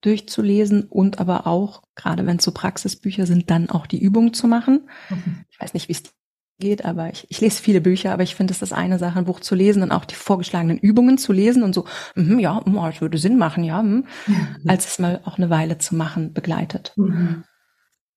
[0.00, 4.46] durchzulesen und aber auch, gerade wenn es so Praxisbücher sind, dann auch die Übungen zu
[4.46, 4.88] machen.
[5.10, 5.44] Mhm.
[5.50, 6.04] Ich weiß nicht, wie es
[6.58, 9.24] geht, aber ich, ich lese viele Bücher, aber ich finde es das eine Sache, ein
[9.24, 12.74] Buch zu lesen und auch die vorgeschlagenen Übungen zu lesen und so, mm, ja, mm,
[12.74, 14.56] das würde Sinn machen, ja, mm, mhm.
[14.66, 16.92] als es mal auch eine Weile zu machen begleitet.
[16.96, 17.44] Mhm.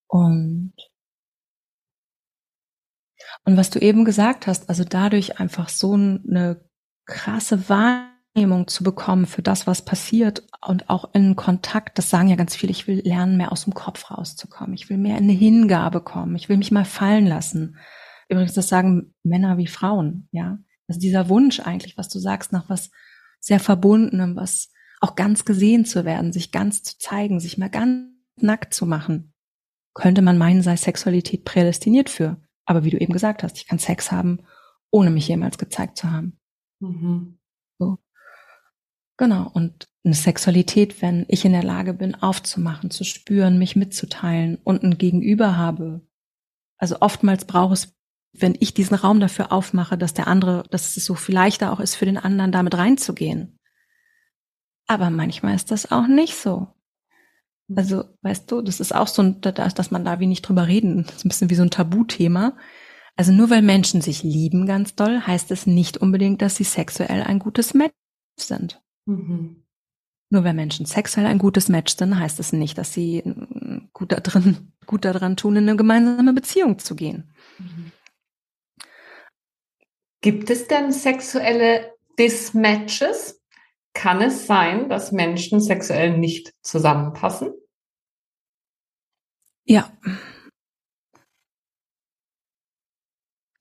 [0.08, 0.74] Und
[3.46, 6.64] und was du eben gesagt hast, also dadurch einfach so eine
[7.06, 12.36] krasse Wahrnehmung zu bekommen für das, was passiert und auch in Kontakt, das sagen ja
[12.36, 14.74] ganz viele, ich will lernen, mehr aus dem Kopf rauszukommen.
[14.74, 16.36] Ich will mehr in eine Hingabe kommen.
[16.36, 17.78] Ich will mich mal fallen lassen.
[18.32, 20.58] Übrigens, das sagen Männer wie Frauen, ja.
[20.88, 22.90] Also dieser Wunsch eigentlich, was du sagst, nach was
[23.42, 28.08] sehr Verbundenem, was auch ganz gesehen zu werden, sich ganz zu zeigen, sich mal ganz
[28.38, 29.34] nackt zu machen,
[29.94, 32.42] könnte man meinen, sei Sexualität prädestiniert für.
[32.66, 34.40] Aber wie du eben gesagt hast, ich kann Sex haben,
[34.92, 36.40] ohne mich jemals gezeigt zu haben.
[36.80, 37.38] Mhm.
[37.80, 37.98] So.
[39.18, 39.50] Genau.
[39.54, 44.84] Und eine Sexualität, wenn ich in der Lage bin, aufzumachen, zu spüren, mich mitzuteilen und
[44.84, 46.02] ein Gegenüber habe.
[46.78, 47.98] Also oftmals braucht es,
[48.34, 51.80] wenn ich diesen Raum dafür aufmache, dass der andere, dass es so viel leichter auch
[51.80, 53.60] ist für den anderen, damit reinzugehen.
[54.88, 56.68] Aber manchmal ist das auch nicht so.
[57.74, 61.06] Also, weißt du, das ist auch so, dass man da wenig drüber reden.
[61.06, 62.58] Das ist ein bisschen wie so ein Tabuthema.
[63.16, 67.24] Also nur weil Menschen sich lieben ganz doll, heißt es nicht unbedingt, dass sie sexuell
[67.24, 67.94] ein gutes Match
[68.40, 68.82] sind.
[69.06, 69.64] Mhm.
[70.30, 73.22] Nur weil Menschen sexuell ein gutes Match sind, heißt es nicht, dass sie
[73.94, 77.34] gut darin, gut daran tun, in eine gemeinsame Beziehung zu gehen.
[77.60, 77.92] Mhm.
[80.22, 83.42] Gibt es denn sexuelle Dismatches?
[83.94, 87.52] Kann es sein, dass Menschen sexuell nicht zusammenpassen?
[89.66, 89.92] Ja.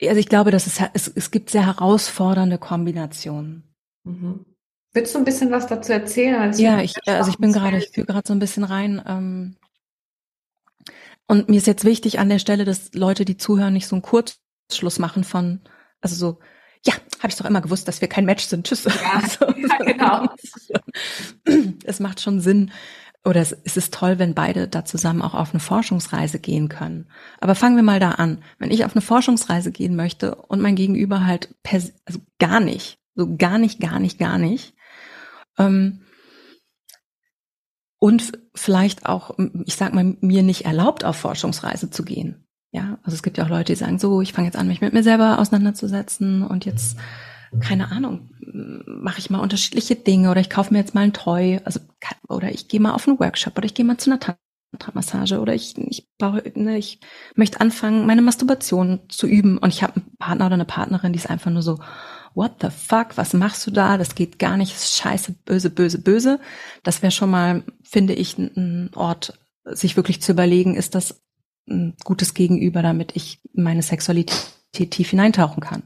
[0.02, 3.74] Also ich glaube, dass es, es, es gibt sehr herausfordernde Kombinationen.
[4.04, 4.46] Mhm.
[4.92, 6.52] Willst du ein bisschen was dazu erzählen?
[6.54, 9.02] ja, ich, also ich bin gerade, ich fühle gerade so ein bisschen rein.
[9.06, 9.56] Ähm,
[11.26, 14.02] und mir ist jetzt wichtig an der Stelle, dass Leute, die zuhören, nicht so einen
[14.02, 15.60] Kurzschluss machen von,
[16.00, 16.38] also so,
[16.84, 18.66] ja, habe ich doch immer gewusst, dass wir kein Match sind.
[18.66, 18.84] Tschüss.
[18.84, 20.28] Ja, also, ja genau.
[21.84, 22.70] es macht schon Sinn,
[23.22, 27.10] oder es, es ist toll, wenn beide da zusammen auch auf eine Forschungsreise gehen können.
[27.38, 28.42] Aber fangen wir mal da an.
[28.58, 32.98] Wenn ich auf eine Forschungsreise gehen möchte und mein Gegenüber halt per, also gar nicht,
[33.14, 34.74] so gar nicht, gar nicht, gar nicht,
[35.58, 36.00] ähm,
[37.98, 39.36] und vielleicht auch,
[39.66, 42.46] ich sag mal, mir nicht erlaubt, auf Forschungsreise zu gehen.
[42.72, 44.80] Ja, also es gibt ja auch Leute, die sagen, so, ich fange jetzt an, mich
[44.80, 46.96] mit mir selber auseinanderzusetzen und jetzt
[47.58, 48.30] keine Ahnung,
[48.86, 51.80] mache ich mal unterschiedliche Dinge oder ich kaufe mir jetzt mal ein Toy, also
[52.28, 55.52] oder ich gehe mal auf einen Workshop oder ich gehe mal zu einer Tantra-Massage oder
[55.54, 57.00] ich ich brauche ne, ich
[57.34, 61.18] möchte anfangen meine Masturbation zu üben und ich habe einen Partner oder eine Partnerin, die
[61.18, 61.78] ist einfach nur so
[62.34, 63.98] What the fuck, was machst du da?
[63.98, 66.38] Das geht gar nicht, ist scheiße, böse, böse, böse.
[66.84, 71.22] Das wäre schon mal, finde ich, ein Ort, sich wirklich zu überlegen, ist das
[71.68, 75.82] ein gutes Gegenüber, damit ich meine Sexualität tief hineintauchen kann.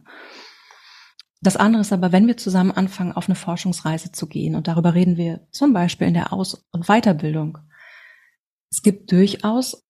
[1.40, 4.94] Das andere ist aber, wenn wir zusammen anfangen, auf eine Forschungsreise zu gehen, und darüber
[4.94, 7.58] reden wir zum Beispiel in der Aus- und Weiterbildung,
[8.70, 9.84] es gibt durchaus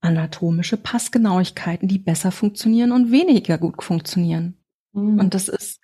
[0.00, 4.62] anatomische Passgenauigkeiten, die besser funktionieren und weniger gut funktionieren.
[4.92, 5.18] Mhm.
[5.20, 5.80] Und das ist,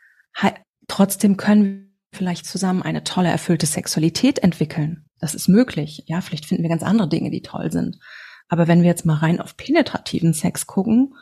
[0.87, 5.07] trotzdem können wir vielleicht zusammen eine tolle, erfüllte Sexualität entwickeln.
[5.19, 6.05] Das ist möglich.
[6.07, 7.99] Ja, vielleicht finden wir ganz andere Dinge, die toll sind.
[8.49, 11.15] Aber wenn wir jetzt mal rein auf penetrativen Sex gucken,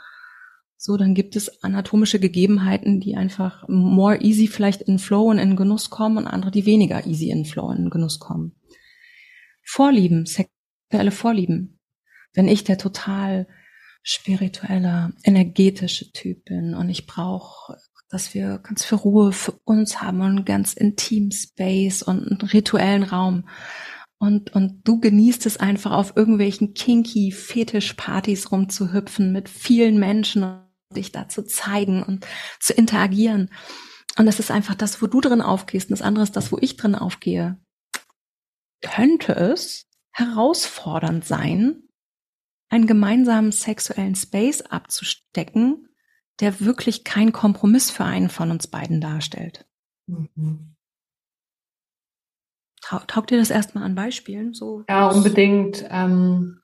[0.79, 5.57] so, dann gibt es anatomische Gegebenheiten, die einfach more easy vielleicht in Flow und in
[5.57, 8.55] Genuss kommen und andere, die weniger easy in Flow und in Genuss kommen.
[9.63, 11.81] Vorlieben, sexuelle Vorlieben.
[12.35, 13.49] Wenn ich der total
[14.03, 20.21] spirituelle, energetische Typ bin und ich brauche, dass wir ganz viel Ruhe für uns haben
[20.21, 23.49] und einen ganz intim Space und einen rituellen Raum.
[24.19, 30.63] Und, und du genießt es einfach auf irgendwelchen kinky Fetischpartys rumzuhüpfen mit vielen Menschen
[30.95, 32.27] dich da zu zeigen und
[32.61, 33.51] zu interagieren.
[34.19, 36.59] Und das ist einfach das, wo du drin aufgehst, und das andere ist das, wo
[36.61, 37.61] ich drin aufgehe.
[38.81, 41.83] Könnte es herausfordernd sein,
[42.69, 45.89] einen gemeinsamen sexuellen Space abzustecken,
[46.41, 49.67] der wirklich kein Kompromiss für einen von uns beiden darstellt.
[50.07, 50.76] Mhm.
[53.07, 54.55] Taugt dir das erstmal an Beispielen?
[54.55, 55.85] So ja, unbedingt.
[55.91, 56.61] Ähm,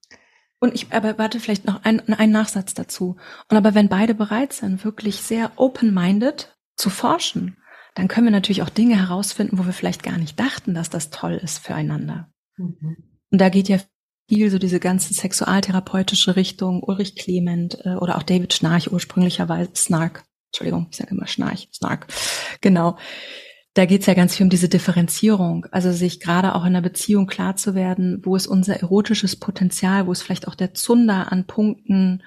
[0.61, 3.17] und ich aber warte vielleicht noch ein, ein Nachsatz dazu.
[3.51, 7.57] Und aber wenn beide bereit sind, wirklich sehr open-minded zu forschen,
[7.95, 11.11] dann können wir natürlich auch Dinge herausfinden, wo wir vielleicht gar nicht dachten, dass das
[11.11, 12.31] toll ist füreinander.
[12.57, 12.97] Mhm.
[13.31, 13.79] Und da geht ja
[14.29, 20.25] viel so diese ganze sexualtherapeutische Richtung, Ulrich Clement äh, oder auch David Schnarch ursprünglicherweise, Snark,
[20.51, 22.07] Entschuldigung, ich sage immer Schnarch, Snark,
[22.61, 22.97] genau.
[23.75, 27.27] Da geht's ja ganz viel um diese Differenzierung, also sich gerade auch in einer Beziehung
[27.27, 31.47] klar zu werden, wo ist unser erotisches Potenzial, wo ist vielleicht auch der Zunder an
[31.47, 32.23] Punkten,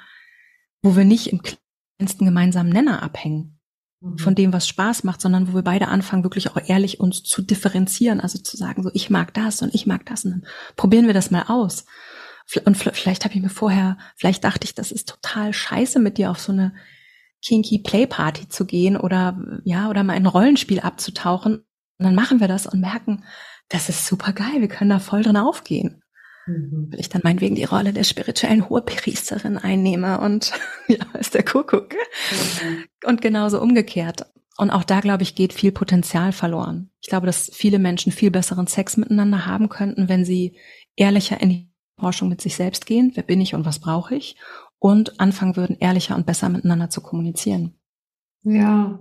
[0.82, 3.60] wo wir nicht im kleinsten gemeinsamen Nenner abhängen
[4.02, 4.18] mhm.
[4.18, 7.44] von dem, was Spaß macht, sondern wo wir beide anfangen, wirklich auch ehrlich uns zu
[7.44, 11.06] differenzieren, also zu sagen, so ich mag das und ich mag das und dann probieren
[11.06, 11.86] wir das mal aus.
[12.64, 16.30] Und vielleicht habe ich mir vorher, vielleicht dachte ich, das ist total scheiße, mit dir
[16.30, 16.74] auf so eine
[17.46, 21.58] kinky Playparty zu gehen oder ja, oder mal ein Rollenspiel abzutauchen.
[21.98, 23.24] Und dann machen wir das und merken,
[23.70, 26.02] das ist super geil, wir können da voll drin aufgehen.
[26.46, 26.90] Mhm.
[26.92, 30.52] Weil ich dann meinetwegen die Rolle der spirituellen Hohepriesterin einnehme und
[30.88, 31.94] ja, ist der Kuckuck.
[31.94, 32.86] Mhm.
[33.06, 34.26] Und genauso umgekehrt.
[34.58, 36.90] Und auch da, glaube ich, geht viel Potenzial verloren.
[37.02, 40.58] Ich glaube, dass viele Menschen viel besseren Sex miteinander haben könnten, wenn sie
[40.96, 43.12] ehrlicher in die Forschung mit sich selbst gehen.
[43.16, 44.38] Wer bin ich und was brauche ich?
[44.86, 47.74] Und anfangen würden, ehrlicher und besser miteinander zu kommunizieren.
[48.44, 49.00] Ja.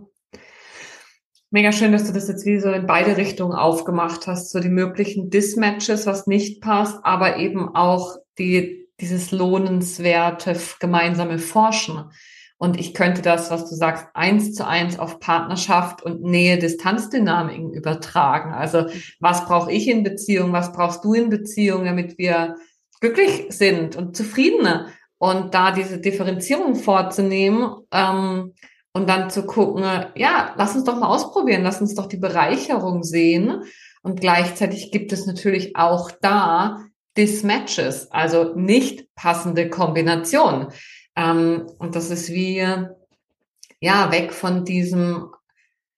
[1.51, 4.71] Mega schön, dass du das jetzt wie so in beide Richtungen aufgemacht hast, so die
[4.71, 12.11] möglichen Dismatches, was nicht passt, aber eben auch die, dieses lohnenswerte gemeinsame Forschen.
[12.57, 18.55] Und ich könnte das, was du sagst, eins zu eins auf Partnerschaft und Nähe-Distanzdynamiken übertragen.
[18.55, 18.87] Also
[19.21, 22.57] was brauche ich in Beziehung, was brauchst du in Beziehung, damit wir
[23.01, 24.89] glücklich sind und zufriedener
[25.25, 28.53] und da diese Differenzierung vorzunehmen ähm,
[28.93, 29.83] und dann zu gucken,
[30.17, 33.63] ja, lass uns doch mal ausprobieren, lass uns doch die Bereicherung sehen.
[34.03, 36.85] Und gleichzeitig gibt es natürlich auch da
[37.17, 40.69] Dismatches, also nicht passende Kombinationen.
[41.17, 42.59] Ähm, und das ist wie,
[43.81, 45.31] ja, weg von diesem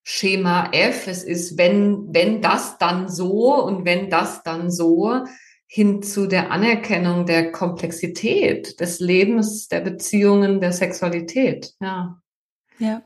[0.04, 1.08] Schema F.
[1.08, 5.24] Es ist, wenn, wenn das dann so und wenn das dann so,
[5.66, 11.74] hin zu der Anerkennung der Komplexität des Lebens, der Beziehungen, der Sexualität.
[11.80, 12.20] Ja.
[12.78, 13.02] Ja.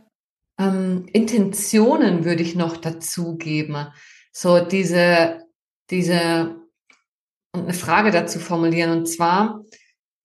[0.59, 3.89] Ähm, Intentionen würde ich noch dazugeben.
[4.33, 5.47] So diese,
[5.91, 6.57] diese,
[7.53, 8.91] und eine Frage dazu formulieren.
[8.91, 9.65] Und zwar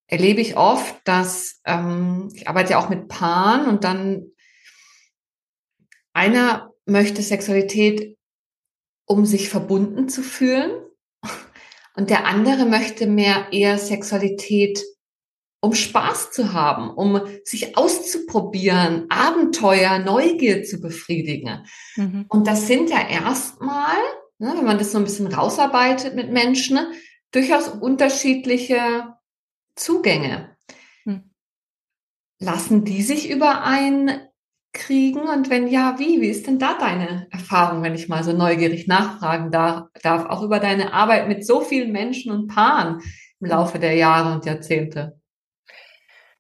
[0.08, 4.32] erlebe ich oft, dass ähm, ich arbeite ja auch mit Paaren und dann
[6.14, 8.18] einer möchte Sexualität,
[9.06, 10.72] um sich verbunden zu fühlen
[11.96, 14.84] und der andere möchte mehr eher Sexualität,
[15.62, 21.66] um Spaß zu haben, um sich auszuprobieren, Abenteuer, Neugier zu befriedigen.
[21.96, 22.26] Mhm.
[22.30, 23.98] Und das sind ja erstmal,
[24.38, 26.80] ne, wenn man das so ein bisschen rausarbeitet mit Menschen,
[27.32, 29.16] durchaus unterschiedliche
[29.76, 30.56] Zugänge.
[31.06, 31.32] Mhm.
[32.40, 34.28] Lassen die sich überein
[34.76, 35.22] kriegen?
[35.22, 36.22] Und wenn ja, wie?
[36.22, 40.60] Wie ist denn da deine Erfahrung, wenn ich mal so neugierig nachfragen darf, auch über
[40.60, 43.02] deine Arbeit mit so vielen Menschen und Paaren
[43.40, 45.20] im Laufe der Jahre und Jahrzehnte?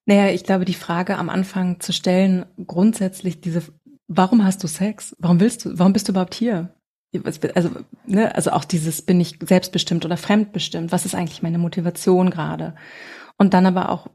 [0.05, 3.63] Naja, ich glaube, die Frage am Anfang zu stellen, grundsätzlich diese,
[4.07, 5.15] warum hast du Sex?
[5.17, 6.75] Warum willst du, warum bist du überhaupt hier?
[7.55, 7.71] Also,
[8.05, 10.91] ne, also auch dieses, bin ich selbstbestimmt oder fremdbestimmt?
[10.91, 12.75] Was ist eigentlich meine Motivation gerade?
[13.37, 14.07] Und dann aber auch,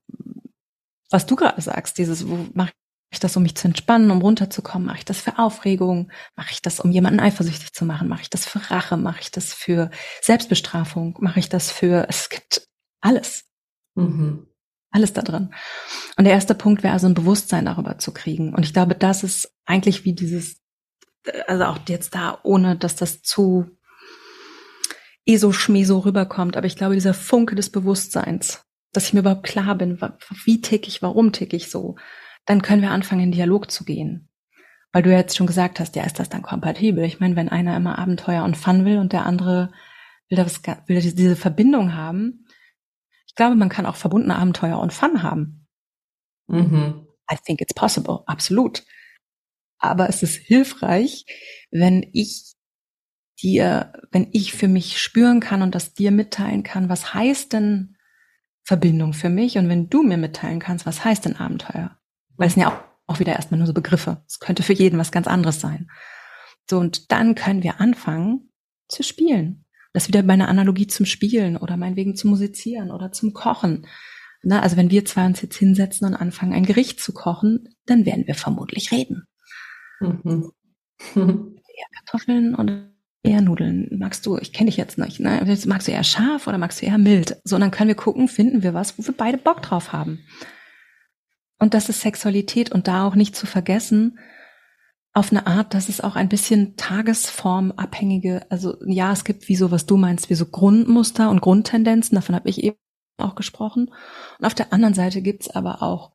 [1.11, 2.71] was du gerade sagst, dieses, wo mache
[3.11, 4.87] ich das, um mich zu entspannen, um runterzukommen?
[4.87, 6.11] Mache ich das für Aufregung?
[6.37, 8.09] Mache ich das, um jemanden eifersüchtig zu machen?
[8.09, 8.97] Mache ich das für Rache?
[8.97, 9.91] Mache ich das für
[10.23, 11.19] Selbstbestrafung?
[11.21, 12.69] Mache ich das für, es gibt
[13.01, 13.45] alles.
[13.97, 14.47] Mhm.
[14.93, 15.53] Alles da drin.
[16.17, 18.55] Und der erste Punkt wäre also ein Bewusstsein darüber zu kriegen.
[18.55, 20.61] Und ich glaube, das ist eigentlich wie dieses,
[21.47, 23.71] also auch jetzt da, ohne dass das zu
[25.27, 26.57] eso-schmeso rüberkommt.
[26.57, 30.01] Aber ich glaube, dieser Funke des Bewusstseins, dass ich mir überhaupt klar bin,
[30.45, 31.97] wie tick ich, warum tick ich so,
[32.51, 34.29] dann können wir anfangen, in Dialog zu gehen.
[34.91, 37.05] Weil du ja jetzt schon gesagt hast, ja, ist das dann kompatibel?
[37.05, 39.71] Ich meine, wenn einer immer Abenteuer und Fun will und der andere
[40.29, 42.49] will, das, will diese Verbindung haben,
[43.29, 45.69] ich glaube, man kann auch verbundene Abenteuer und Fun haben.
[46.49, 47.07] Mhm.
[47.33, 48.83] I think it's possible, absolut.
[49.79, 51.27] Aber es ist hilfreich,
[51.71, 52.55] wenn ich
[53.41, 57.97] dir, wenn ich für mich spüren kann und das dir mitteilen kann, was heißt denn
[58.65, 62.00] Verbindung für mich und wenn du mir mitteilen kannst, was heißt denn Abenteuer?
[62.41, 64.25] Weil es sind ja auch, auch wieder erstmal nur so Begriffe.
[64.27, 65.91] Es könnte für jeden was ganz anderes sein.
[66.71, 68.51] So, und dann können wir anfangen
[68.89, 69.67] zu spielen.
[69.93, 73.87] Das wieder bei einer Analogie zum Spielen oder meinetwegen zum Musizieren oder zum Kochen.
[74.43, 78.07] Na, also wenn wir zwei uns jetzt hinsetzen und anfangen, ein Gericht zu kochen, dann
[78.07, 79.25] werden wir vermutlich reden.
[80.01, 80.51] Mhm.
[81.15, 82.91] eher Kartoffeln oder
[83.23, 83.99] eher Nudeln?
[83.99, 85.43] Magst du, ich kenne dich jetzt nicht, ne?
[85.67, 87.37] magst du eher scharf oder magst du eher mild?
[87.45, 90.21] So, und dann können wir gucken, finden wir was, wo wir beide Bock drauf haben.
[91.61, 94.19] Und das ist Sexualität und da auch nicht zu vergessen,
[95.13, 99.71] auf eine Art, dass es auch ein bisschen tagesformabhängige, also ja, es gibt wie so,
[99.71, 102.77] was du meinst, wie so Grundmuster und Grundtendenzen, davon habe ich eben
[103.19, 103.91] auch gesprochen.
[104.39, 106.13] Und auf der anderen Seite gibt's aber auch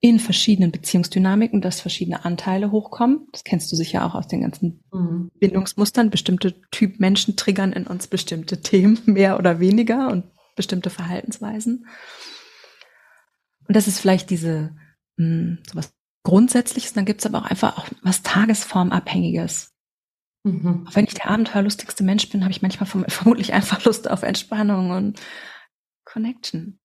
[0.00, 3.28] in verschiedenen Beziehungsdynamiken, dass verschiedene Anteile hochkommen.
[3.32, 5.30] Das kennst du sicher auch aus den ganzen mhm.
[5.38, 6.10] Bindungsmustern.
[6.10, 10.24] Bestimmte Typ Menschen triggern in uns bestimmte Themen mehr oder weniger und
[10.56, 11.86] bestimmte Verhaltensweisen.
[13.72, 14.76] Und das ist vielleicht diese
[15.16, 15.94] mh, hm, sowas
[16.24, 16.92] Grundsätzliches.
[16.92, 19.72] Dann gibt's aber auch einfach auch was Tagesformabhängiges.
[20.44, 20.86] Mhm.
[20.86, 24.90] Auch wenn ich der abenteuerlustigste Mensch bin, habe ich manchmal vermutlich einfach Lust auf Entspannung
[24.90, 25.22] und
[26.04, 26.80] Connection.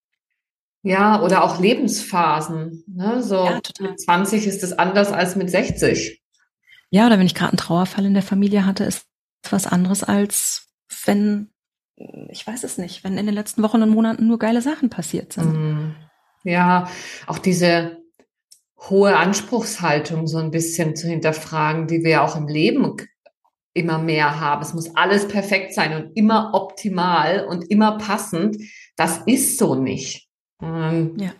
[0.81, 2.85] Ja, oder auch Lebensphasen.
[2.87, 3.21] Ne?
[3.21, 6.23] So ja, mit 20 ist es anders als mit 60.
[6.89, 9.05] Ja, oder wenn ich gerade einen Trauerfall in der Familie hatte, ist
[9.49, 10.69] was anderes als
[11.03, 11.49] wenn,
[12.29, 15.33] ich weiß es nicht, wenn in den letzten Wochen und Monaten nur geile Sachen passiert
[15.33, 15.51] sind.
[15.51, 15.86] Mhm.
[16.47, 16.89] Ja,
[17.25, 17.97] auch diese
[18.89, 22.95] hohe Anspruchshaltung so ein bisschen zu hinterfragen, die wir auch im Leben
[23.73, 24.61] immer mehr haben.
[24.61, 28.55] Es muss alles perfekt sein und immer optimal und immer passend.
[28.95, 30.29] Das ist so nicht.
[30.61, 31.33] Ähm, ja.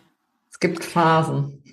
[0.50, 1.64] Es gibt Phasen.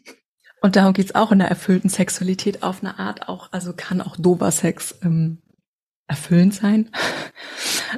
[0.61, 4.15] Und darum geht's auch in der erfüllten Sexualität auf eine Art auch, also kann auch
[4.15, 5.41] dober Sex ähm,
[6.07, 6.91] erfüllend sein.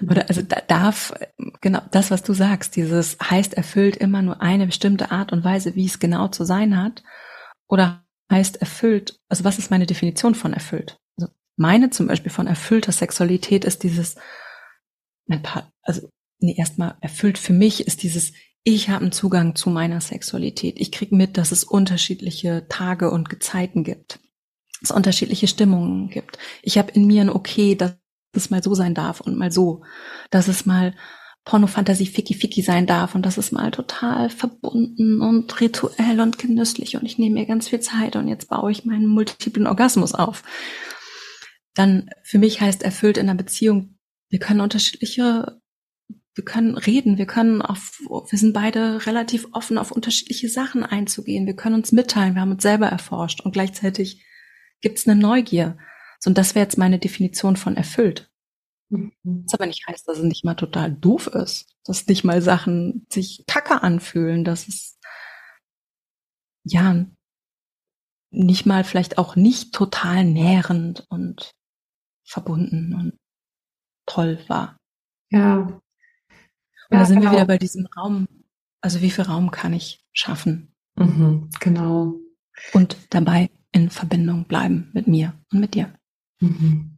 [0.10, 1.14] Oder also da darf,
[1.62, 5.76] genau das, was du sagst, dieses heißt erfüllt immer nur eine bestimmte Art und Weise,
[5.76, 7.04] wie es genau zu sein hat.
[7.68, 11.00] Oder heißt erfüllt, also was ist meine Definition von erfüllt?
[11.18, 14.16] Also meine zum Beispiel von erfüllter Sexualität ist dieses,
[15.26, 18.34] mein Part, also nee, erstmal erfüllt für mich ist dieses,
[18.64, 20.80] ich habe einen Zugang zu meiner Sexualität.
[20.80, 24.20] Ich krieg mit, dass es unterschiedliche Tage und Gezeiten gibt.
[24.82, 26.38] Es unterschiedliche Stimmungen gibt.
[26.62, 27.96] Ich habe in mir ein Okay, dass
[28.34, 29.84] es mal so sein darf und mal so.
[30.30, 30.94] Dass es mal
[31.48, 36.98] Pornofantasie Ficky Ficky sein darf und dass es mal total verbunden und rituell und genüsslich
[36.98, 40.44] und ich nehme mir ganz viel Zeit und jetzt baue ich meinen multiplen Orgasmus auf.
[41.74, 43.98] Dann für mich heißt erfüllt in einer Beziehung,
[44.30, 45.62] wir können unterschiedliche
[46.36, 48.00] wir können reden, wir können auf,
[48.30, 52.52] wir sind beide relativ offen auf unterschiedliche Sachen einzugehen, wir können uns mitteilen, wir haben
[52.52, 54.24] uns selber erforscht und gleichzeitig
[54.82, 55.78] gibt es eine Neugier.
[56.20, 58.32] So, und das wäre jetzt meine Definition von erfüllt.
[58.90, 59.12] Mhm.
[59.24, 63.06] Was aber nicht heißt, dass es nicht mal total doof ist, dass nicht mal Sachen
[63.10, 64.98] sich kacke anfühlen, dass es
[66.64, 67.06] ja
[68.30, 71.52] nicht mal vielleicht auch nicht total nährend und
[72.26, 73.18] verbunden und
[74.06, 74.78] toll war.
[75.30, 75.82] Ja,
[76.90, 77.32] und ja, da sind genau.
[77.32, 78.28] wir wieder bei diesem Raum.
[78.82, 80.74] Also wie viel Raum kann ich schaffen?
[80.96, 82.16] Mhm, genau.
[82.74, 85.94] Und dabei in Verbindung bleiben mit mir und mit dir.
[86.40, 86.98] Mhm.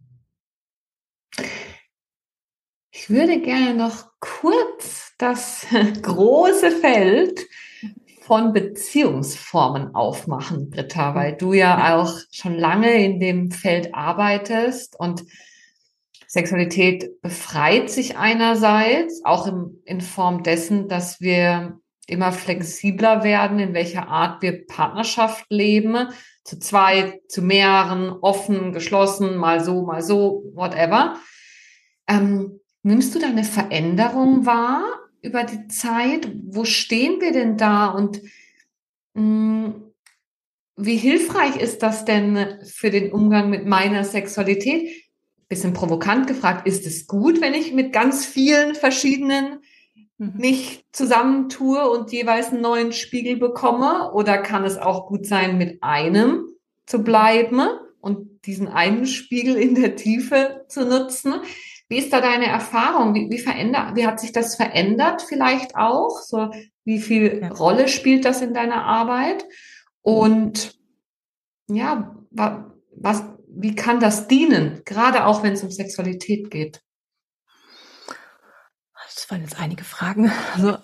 [2.92, 5.68] Ich würde gerne noch kurz das
[6.02, 7.46] große Feld
[8.22, 15.24] von Beziehungsformen aufmachen, Britta, weil du ja auch schon lange in dem Feld arbeitest und
[16.28, 21.80] Sexualität befreit sich einerseits, auch im, in Form dessen, dass wir
[22.10, 26.10] immer flexibler werden, in welcher Art wir Partnerschaft leben,
[26.44, 31.18] zu zwei, zu mehreren, offen, geschlossen, mal so, mal so, whatever.
[32.08, 34.84] Ähm, nimmst du da eine Veränderung wahr
[35.22, 36.32] über die Zeit?
[36.48, 38.22] Wo stehen wir denn da und
[39.14, 39.84] mh, mm,
[40.82, 45.10] wie hilfreich ist das denn für den Umgang mit meiner Sexualität?
[45.50, 49.60] bisschen provokant gefragt, ist es gut, wenn ich mit ganz vielen verschiedenen
[50.20, 50.34] mhm.
[50.38, 54.12] mich zusammentue und jeweils einen neuen Spiegel bekomme?
[54.14, 56.48] Oder kann es auch gut sein, mit einem
[56.86, 57.62] zu bleiben
[58.00, 61.34] und diesen einen Spiegel in der Tiefe zu nutzen?
[61.88, 63.16] Wie ist da deine Erfahrung?
[63.16, 66.22] Wie, wie verändert, wie hat sich das verändert vielleicht auch?
[66.22, 66.52] So,
[66.86, 67.50] wie viel ja.
[67.50, 69.44] Rolle spielt das in deiner Arbeit?
[70.02, 70.78] Und
[71.68, 76.82] ja, was, wie kann das dienen, gerade auch wenn es um Sexualität geht?
[79.20, 80.32] Das waren jetzt einige Fragen.
[80.56, 80.78] Also,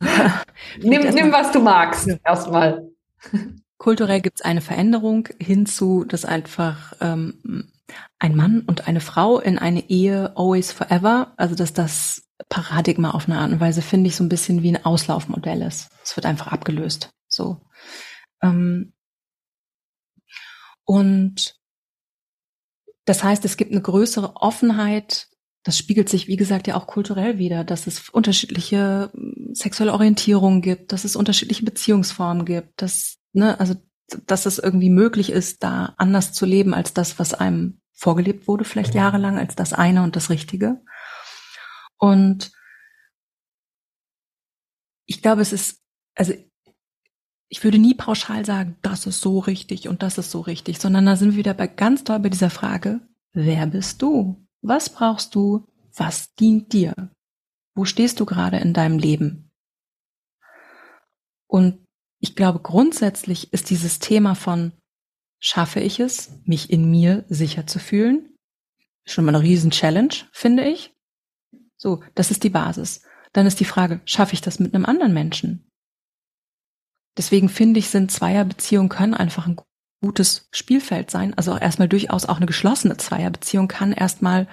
[0.82, 2.90] nimm, nimm, was du magst, erstmal.
[3.78, 7.70] Kulturell gibt es eine Veränderung hinzu, dass einfach ähm,
[8.18, 13.28] ein Mann und eine Frau in eine Ehe always forever, also dass das Paradigma auf
[13.28, 15.88] eine Art und Weise, finde ich, so ein bisschen wie ein Auslaufmodell ist.
[16.02, 17.10] Es wird einfach abgelöst.
[17.28, 17.60] So.
[18.42, 18.92] Ähm,
[20.84, 21.56] und
[23.04, 25.28] das heißt, es gibt eine größere Offenheit.
[25.66, 30.62] Das spiegelt sich, wie gesagt, ja auch kulturell wieder, dass es unterschiedliche hm, sexuelle Orientierungen
[30.62, 33.74] gibt, dass es unterschiedliche Beziehungsformen gibt, dass, ne, also,
[34.26, 38.62] dass es irgendwie möglich ist, da anders zu leben als das, was einem vorgelebt wurde,
[38.64, 40.80] vielleicht jahrelang, als das eine und das Richtige.
[41.98, 42.52] Und
[45.04, 45.82] ich glaube, es ist,
[46.14, 46.32] also
[47.48, 51.06] ich würde nie pauschal sagen, das ist so richtig und das ist so richtig, sondern
[51.06, 53.00] da sind wir wieder bei ganz toll bei dieser Frage,
[53.32, 54.45] wer bist du?
[54.66, 55.64] Was brauchst du?
[55.94, 56.92] Was dient dir?
[57.76, 59.52] Wo stehst du gerade in deinem Leben?
[61.46, 61.86] Und
[62.18, 64.72] ich glaube, grundsätzlich ist dieses Thema von
[65.38, 68.36] schaffe ich es, mich in mir sicher zu fühlen,
[69.04, 70.92] schon mal eine riesen Challenge, finde ich.
[71.76, 73.02] So, das ist die Basis.
[73.32, 75.70] Dann ist die Frage, schaffe ich das mit einem anderen Menschen?
[77.16, 79.54] Deswegen finde ich, sind Zweierbeziehungen können einfach ein
[80.00, 81.34] gutes Spielfeld sein.
[81.34, 84.48] Also auch erstmal durchaus auch eine geschlossene Zweierbeziehung kann erstmal,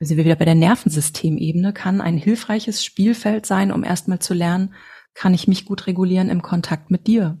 [0.00, 4.74] sind wir wieder bei der Nervensystemebene, kann ein hilfreiches Spielfeld sein, um erstmal zu lernen,
[5.14, 7.38] kann ich mich gut regulieren im Kontakt mit dir.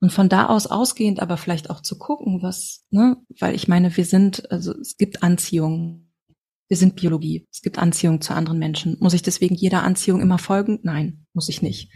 [0.00, 3.96] Und von da aus ausgehend aber vielleicht auch zu gucken, was, ne, weil ich meine,
[3.96, 6.04] wir sind, also es gibt Anziehung.
[6.68, 7.48] Wir sind Biologie.
[7.50, 8.96] Es gibt Anziehung zu anderen Menschen.
[9.00, 10.78] Muss ich deswegen jeder Anziehung immer folgen?
[10.82, 11.90] Nein, muss ich nicht.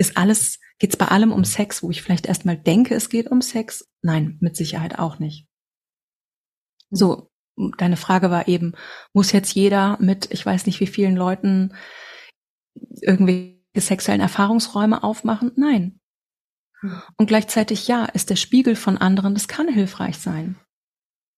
[0.00, 3.42] Ist alles, geht's bei allem um Sex, wo ich vielleicht erstmal denke, es geht um
[3.42, 3.88] Sex?
[4.02, 5.46] Nein, mit Sicherheit auch nicht.
[6.90, 7.30] So,
[7.76, 8.72] deine Frage war eben,
[9.12, 11.74] muss jetzt jeder mit, ich weiß nicht wie vielen Leuten
[13.02, 15.52] irgendwelche sexuellen Erfahrungsräume aufmachen?
[15.56, 16.00] Nein,
[17.16, 20.58] und gleichzeitig ja, ist der Spiegel von anderen, das kann hilfreich sein.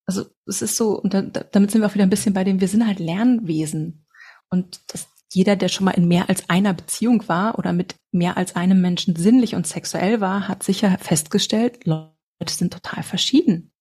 [0.07, 2.61] Also es ist so, und da, damit sind wir auch wieder ein bisschen bei dem,
[2.61, 4.07] wir sind halt Lernwesen.
[4.51, 8.37] Und das, jeder, der schon mal in mehr als einer Beziehung war oder mit mehr
[8.37, 12.13] als einem Menschen sinnlich und sexuell war, hat sicher festgestellt, Leute
[12.49, 13.73] sind total verschieden.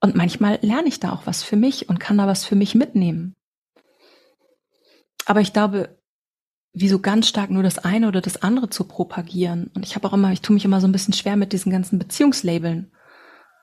[0.00, 2.74] Und manchmal lerne ich da auch was für mich und kann da was für mich
[2.74, 3.34] mitnehmen.
[5.26, 5.98] Aber ich glaube,
[6.72, 9.70] wie so ganz stark nur das eine oder das andere zu propagieren.
[9.74, 11.72] Und ich habe auch immer, ich tue mich immer so ein bisschen schwer mit diesen
[11.72, 12.92] ganzen Beziehungslabeln.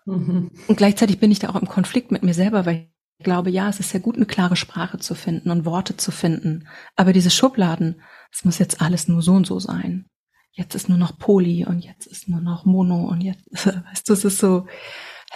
[0.06, 0.52] Mhm.
[0.68, 3.70] Und gleichzeitig bin ich da auch im Konflikt mit mir selber, weil ich glaube, ja,
[3.70, 6.68] es ist ja gut, eine klare Sprache zu finden und Worte zu finden.
[6.96, 8.02] Aber diese Schubladen,
[8.32, 10.06] es muss jetzt alles nur so und so sein.
[10.52, 14.14] Jetzt ist nur noch Poly und jetzt ist nur noch Mono und jetzt, weißt du,
[14.14, 14.68] es ist so,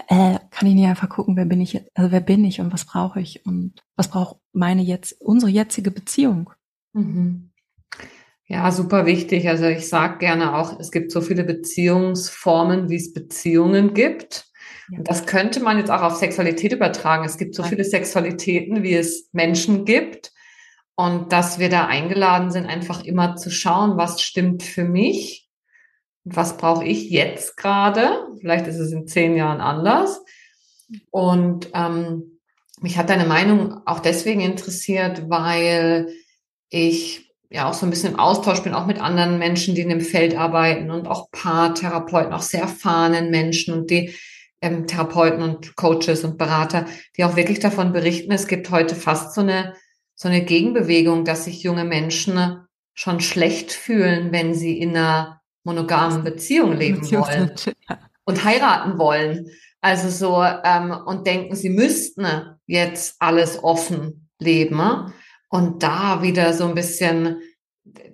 [0.07, 2.85] äh, kann ich nicht einfach gucken, wer bin ich also wer bin ich und was
[2.85, 6.51] brauche ich und was braucht meine jetzt, unsere jetzige Beziehung?
[6.93, 7.51] Mhm.
[8.45, 9.49] Ja, super wichtig.
[9.49, 14.45] Also ich sage gerne auch, es gibt so viele Beziehungsformen, wie es Beziehungen gibt.
[14.89, 14.99] Ja.
[14.99, 17.25] Und das könnte man jetzt auch auf Sexualität übertragen.
[17.25, 20.31] Es gibt so viele Sexualitäten, wie es Menschen gibt.
[20.95, 25.47] Und dass wir da eingeladen sind, einfach immer zu schauen, was stimmt für mich
[26.35, 28.27] was brauche ich jetzt gerade.
[28.39, 30.21] Vielleicht ist es in zehn Jahren anders.
[31.09, 32.39] Und ähm,
[32.81, 36.09] mich hat deine Meinung auch deswegen interessiert, weil
[36.69, 39.89] ich ja auch so ein bisschen im Austausch bin, auch mit anderen Menschen, die in
[39.89, 44.13] dem Feld arbeiten und auch Paartherapeuten, auch sehr erfahrenen Menschen und die
[44.61, 46.85] ähm, Therapeuten und Coaches und Berater,
[47.15, 49.73] die auch wirklich davon berichten, es gibt heute fast so eine,
[50.15, 52.59] so eine Gegenbewegung, dass sich junge Menschen
[52.93, 57.51] schon schlecht fühlen, wenn sie in einer monogamen Beziehung leben wollen
[58.23, 59.47] und heiraten wollen.
[59.81, 62.25] Also so ähm, und denken, sie müssten
[62.65, 65.13] jetzt alles offen leben.
[65.49, 67.41] Und da wieder so ein bisschen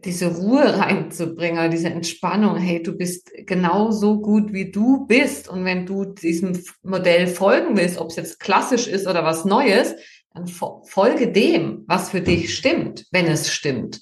[0.04, 5.48] diese Ruhe reinzubringen, diese Entspannung, hey, du bist genauso gut, wie du bist.
[5.48, 9.96] Und wenn du diesem Modell folgen willst, ob es jetzt klassisch ist oder was Neues,
[10.34, 14.02] dann folge dem, was für dich stimmt, wenn es stimmt.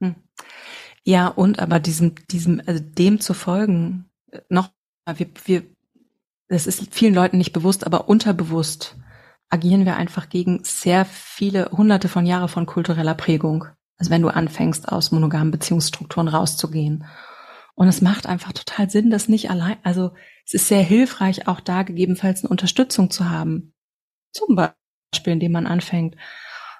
[0.00, 0.14] Hm.
[1.04, 4.70] Ja, und aber diesem, diesem, also dem zu folgen, äh, noch,
[5.16, 5.62] wir, wir,
[6.48, 8.96] das ist vielen Leuten nicht bewusst, aber unterbewusst
[9.50, 13.66] agieren wir einfach gegen sehr viele hunderte von Jahre von kultureller Prägung.
[13.96, 17.04] Also wenn du anfängst, aus monogamen Beziehungsstrukturen rauszugehen.
[17.74, 20.12] Und es macht einfach total Sinn, das nicht allein, also
[20.46, 23.74] es ist sehr hilfreich, auch da gegebenenfalls eine Unterstützung zu haben.
[24.32, 26.16] Zum Beispiel, indem man anfängt,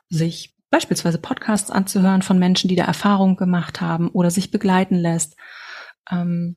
[0.08, 5.36] sich beispielsweise Podcasts anzuhören von Menschen, die da Erfahrung gemacht haben oder sich begleiten lässt.
[6.10, 6.56] Ähm,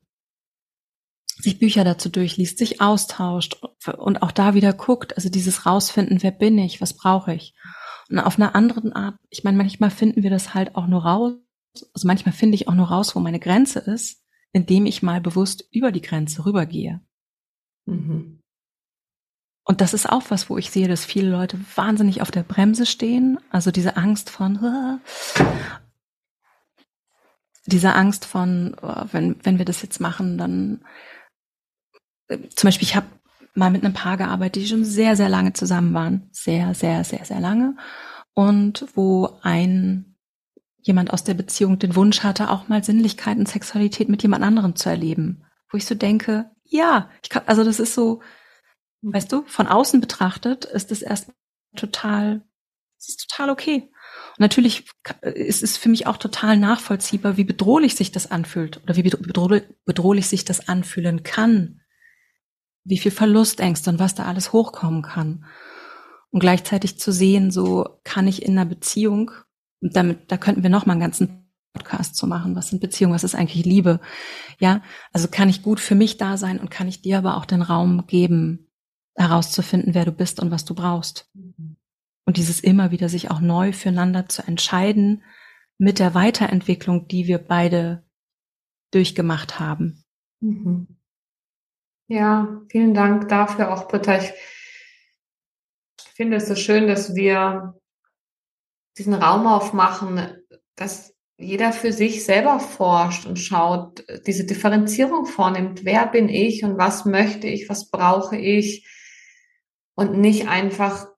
[1.40, 3.62] sich Bücher dazu durchliest, sich austauscht
[3.96, 7.54] und auch da wieder guckt, also dieses rausfinden, wer bin ich, was brauche ich.
[8.10, 11.34] Und auf einer anderen Art, ich meine, manchmal finden wir das halt auch nur raus,
[11.94, 15.68] also manchmal finde ich auch nur raus, wo meine Grenze ist, indem ich mal bewusst
[15.70, 17.00] über die Grenze rübergehe.
[17.86, 18.40] Mhm.
[19.64, 22.86] Und das ist auch was, wo ich sehe, dass viele Leute wahnsinnig auf der Bremse
[22.86, 25.00] stehen, also diese Angst von,
[27.66, 30.80] diese Angst von, oh, wenn, wenn wir das jetzt machen, dann
[32.28, 33.06] zum Beispiel, ich habe
[33.54, 36.28] mal mit einem Paar gearbeitet, die schon sehr, sehr lange zusammen waren.
[36.32, 37.76] Sehr, sehr, sehr, sehr lange.
[38.34, 40.16] Und wo ein
[40.80, 44.76] jemand aus der Beziehung den Wunsch hatte, auch mal Sinnlichkeit und Sexualität mit jemand anderem
[44.76, 45.44] zu erleben.
[45.70, 48.22] Wo ich so denke, ja, ich kann, also das ist so,
[49.02, 51.30] weißt du, von außen betrachtet ist es erst
[51.76, 52.42] total,
[52.98, 53.90] es ist total okay.
[54.30, 54.88] Und natürlich
[55.22, 60.26] ist es für mich auch total nachvollziehbar, wie bedrohlich sich das anfühlt oder wie bedrohlich
[60.28, 61.80] sich das anfühlen kann,
[62.84, 65.44] wie viel Verlustängste und was da alles hochkommen kann.
[66.30, 69.30] Und gleichzeitig zu sehen, so kann ich in einer Beziehung,
[69.80, 72.56] damit, da könnten wir noch mal einen ganzen Podcast zu machen?
[72.56, 73.14] Was sind Beziehungen?
[73.14, 74.00] Was ist eigentlich Liebe?
[74.58, 77.44] Ja, also kann ich gut für mich da sein und kann ich dir aber auch
[77.44, 78.68] den Raum geben,
[79.14, 81.30] herauszufinden, wer du bist und was du brauchst.
[82.24, 85.22] Und dieses immer wieder sich auch neu füreinander zu entscheiden
[85.78, 88.04] mit der Weiterentwicklung, die wir beide
[88.90, 90.04] durchgemacht haben.
[90.40, 90.97] Mhm.
[92.08, 94.18] Ja, vielen Dank dafür auch, Britta.
[94.18, 94.32] Ich
[96.14, 97.78] finde es so schön, dass wir
[98.96, 100.42] diesen Raum aufmachen,
[100.74, 105.84] dass jeder für sich selber forscht und schaut, diese Differenzierung vornimmt.
[105.84, 108.88] Wer bin ich und was möchte ich, was brauche ich?
[109.94, 111.08] Und nicht einfach,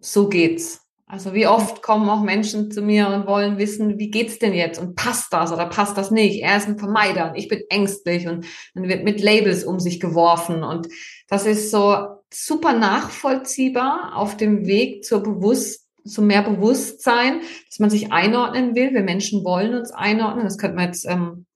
[0.00, 0.83] so geht's.
[1.14, 4.80] Also wie oft kommen auch Menschen zu mir und wollen wissen, wie geht's denn jetzt
[4.80, 6.42] und passt das oder passt das nicht?
[6.42, 8.44] Er ist ein Vermeider und ich bin ängstlich und
[8.74, 10.88] dann wird mit Labels um sich geworfen und
[11.28, 17.90] das ist so super nachvollziehbar auf dem Weg zur Bewusst zu mehr Bewusstsein, dass man
[17.90, 18.92] sich einordnen will.
[18.92, 20.44] Wir Menschen wollen uns einordnen.
[20.44, 21.46] Das könnte man jetzt ähm,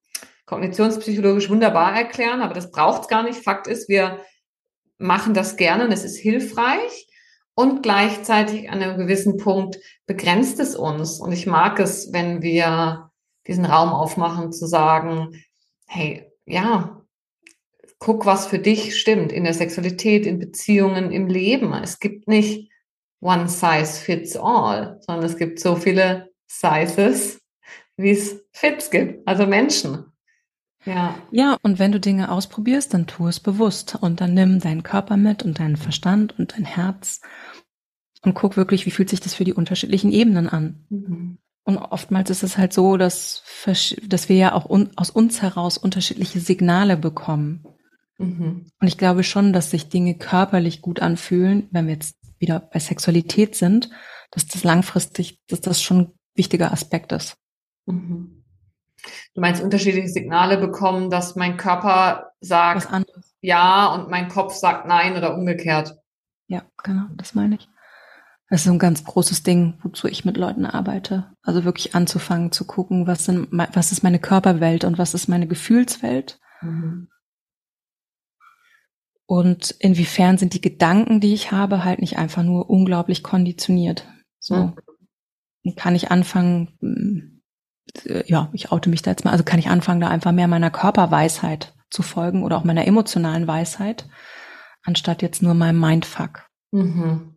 [0.46, 3.42] kognitionspsychologisch wunderbar erklären, aber das braucht es gar nicht.
[3.42, 4.20] Fakt ist, wir
[4.98, 7.08] machen das gerne und es ist hilfreich.
[7.58, 11.18] Und gleichzeitig an einem gewissen Punkt begrenzt es uns.
[11.18, 13.10] Und ich mag es, wenn wir
[13.48, 15.42] diesen Raum aufmachen, zu sagen,
[15.88, 17.04] hey, ja,
[17.98, 21.72] guck, was für dich stimmt in der Sexualität, in Beziehungen, im Leben.
[21.74, 22.70] Es gibt nicht
[23.20, 27.40] one size fits all, sondern es gibt so viele Sizes,
[27.96, 30.07] wie es Fits gibt, also Menschen.
[30.84, 31.16] Ja.
[31.30, 35.16] Ja, und wenn du Dinge ausprobierst, dann tu es bewusst und dann nimm deinen Körper
[35.16, 37.20] mit und deinen Verstand und dein Herz
[38.22, 40.86] und guck wirklich, wie fühlt sich das für die unterschiedlichen Ebenen an.
[40.88, 41.38] Mhm.
[41.64, 43.42] Und oftmals ist es halt so, dass,
[44.06, 47.64] dass wir ja auch un aus uns heraus unterschiedliche Signale bekommen.
[48.16, 48.70] Mhm.
[48.80, 52.78] Und ich glaube schon, dass sich Dinge körperlich gut anfühlen, wenn wir jetzt wieder bei
[52.78, 53.90] Sexualität sind,
[54.30, 57.36] dass das langfristig, dass das schon ein wichtiger Aspekt ist.
[57.86, 58.37] Mhm.
[59.34, 62.88] Du meinst unterschiedliche Signale bekommen, dass mein Körper sagt
[63.40, 65.96] ja und mein Kopf sagt nein oder umgekehrt.
[66.48, 67.68] Ja, genau, das meine ich.
[68.50, 71.30] Das ist ein ganz großes Ding, wozu ich mit Leuten arbeite.
[71.42, 75.46] Also wirklich anzufangen zu gucken, was, sind, was ist meine Körperwelt und was ist meine
[75.46, 76.40] Gefühlswelt.
[76.62, 77.08] Mhm.
[79.26, 84.08] Und inwiefern sind die Gedanken, die ich habe, halt nicht einfach nur unglaublich konditioniert.
[84.38, 84.72] So
[85.62, 85.76] mhm.
[85.76, 87.37] kann ich anfangen, hm,
[88.26, 90.70] ja, ich oute mich da jetzt mal, also kann ich anfangen, da einfach mehr meiner
[90.70, 94.08] Körperweisheit zu folgen oder auch meiner emotionalen Weisheit,
[94.82, 96.46] anstatt jetzt nur meinem Mindfuck.
[96.70, 97.36] Mhm.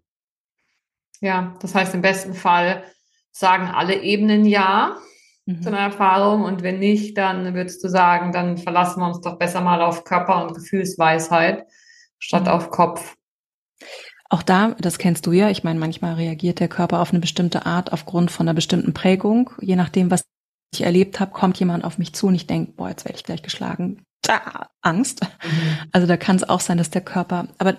[1.22, 2.84] Ja, das heißt im besten Fall
[3.32, 4.98] sagen alle Ebenen ja
[5.46, 5.62] mhm.
[5.62, 9.38] zu einer Erfahrung und wenn nicht, dann würdest du sagen, dann verlassen wir uns doch
[9.38, 11.66] besser mal auf Körper- und Gefühlsweisheit
[12.20, 12.50] statt mhm.
[12.50, 13.16] auf Kopf.
[14.30, 17.66] Auch da, das kennst du ja, ich meine, manchmal reagiert der Körper auf eine bestimmte
[17.66, 19.52] Art aufgrund von einer bestimmten Prägung.
[19.60, 20.24] Je nachdem, was
[20.72, 23.24] ich erlebt habe, kommt jemand auf mich zu und ich denke, boah, jetzt werde ich
[23.24, 24.04] gleich geschlagen.
[24.22, 25.22] Da, Angst.
[25.22, 25.90] Mhm.
[25.92, 27.78] Also da kann es auch sein, dass der Körper, aber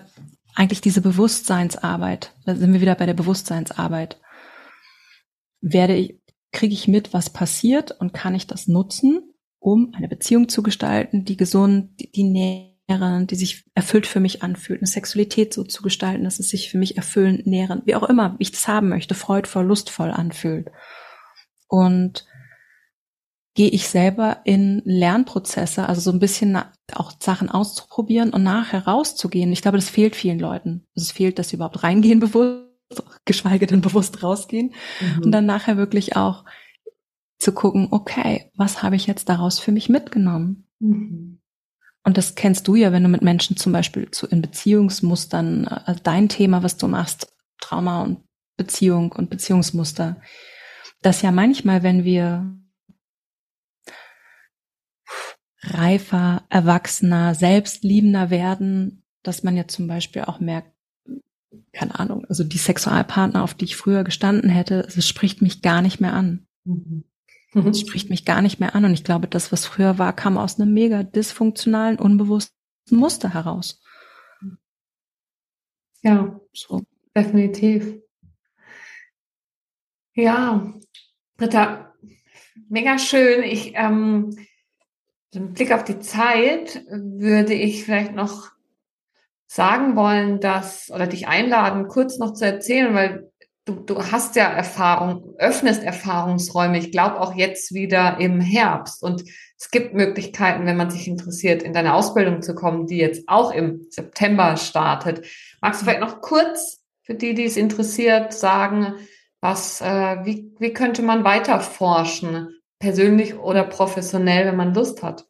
[0.55, 4.19] eigentlich diese Bewusstseinsarbeit, da sind wir wieder bei der Bewusstseinsarbeit.
[5.61, 6.19] Werde ich,
[6.51, 11.25] kriege ich mit, was passiert und kann ich das nutzen, um eine Beziehung zu gestalten,
[11.25, 15.81] die gesund, die, die nährend, die sich erfüllt für mich anfühlt, eine Sexualität so zu
[15.81, 19.15] gestalten, dass es sich für mich erfüllend, nährend, wie auch immer ich das haben möchte,
[19.15, 20.69] freudvoll, lustvoll anfühlt.
[21.67, 22.27] Und
[23.55, 26.57] gehe ich selber in Lernprozesse, also so ein bisschen
[26.93, 29.51] auch Sachen auszuprobieren und nachher rauszugehen.
[29.51, 30.87] Ich glaube, das fehlt vielen Leuten.
[30.95, 32.63] Es fehlt, dass sie überhaupt reingehen bewusst,
[33.25, 35.23] geschweige denn bewusst rausgehen mhm.
[35.23, 36.45] und dann nachher wirklich auch
[37.37, 40.67] zu gucken, okay, was habe ich jetzt daraus für mich mitgenommen?
[40.79, 41.39] Mhm.
[42.05, 45.99] Und das kennst du ja, wenn du mit Menschen zum Beispiel zu, in Beziehungsmustern, also
[46.03, 48.19] dein Thema, was du machst, Trauma und
[48.57, 50.19] Beziehung und Beziehungsmuster,
[51.01, 52.57] dass ja manchmal, wenn wir
[55.63, 60.71] reifer, erwachsener, selbstliebender werden, dass man ja zum Beispiel auch merkt,
[61.71, 65.81] keine Ahnung, also die Sexualpartner, auf die ich früher gestanden hätte, es spricht mich gar
[65.81, 66.47] nicht mehr an.
[66.65, 67.03] Mhm.
[67.53, 68.85] Es spricht mich gar nicht mehr an.
[68.85, 72.55] Und ich glaube, das, was früher war, kam aus einem mega dysfunktionalen, unbewussten
[72.89, 73.81] Muster heraus.
[76.01, 76.81] Ja, so.
[77.15, 77.99] definitiv.
[80.15, 80.73] Ja,
[81.37, 81.93] Britta,
[82.69, 83.43] mega schön.
[83.43, 84.35] Ich, ähm,
[85.33, 88.51] im Blick auf die Zeit würde ich vielleicht noch
[89.47, 93.31] sagen wollen, dass, oder dich einladen, kurz noch zu erzählen, weil
[93.65, 96.77] du, du hast ja Erfahrung, öffnest Erfahrungsräume.
[96.77, 99.03] Ich glaube auch jetzt wieder im Herbst.
[99.03, 99.23] Und
[99.57, 103.51] es gibt Möglichkeiten, wenn man sich interessiert, in deine Ausbildung zu kommen, die jetzt auch
[103.51, 105.25] im September startet.
[105.61, 108.95] Magst du vielleicht noch kurz für die, die es interessiert, sagen,
[109.39, 112.49] was, äh, wie, wie könnte man weiter forschen?
[112.83, 115.25] Persönlich oder professionell, wenn man Lust hat.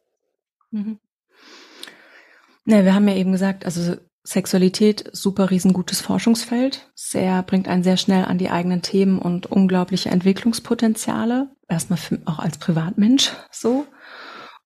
[0.72, 0.98] Mhm.
[2.64, 3.94] Ne, wir haben ja eben gesagt, also
[4.24, 10.10] Sexualität, super riesengutes Forschungsfeld, sehr, bringt einen sehr schnell an die eigenen Themen und unglaubliche
[10.10, 11.50] Entwicklungspotenziale.
[11.68, 13.86] Erstmal für, auch als Privatmensch so.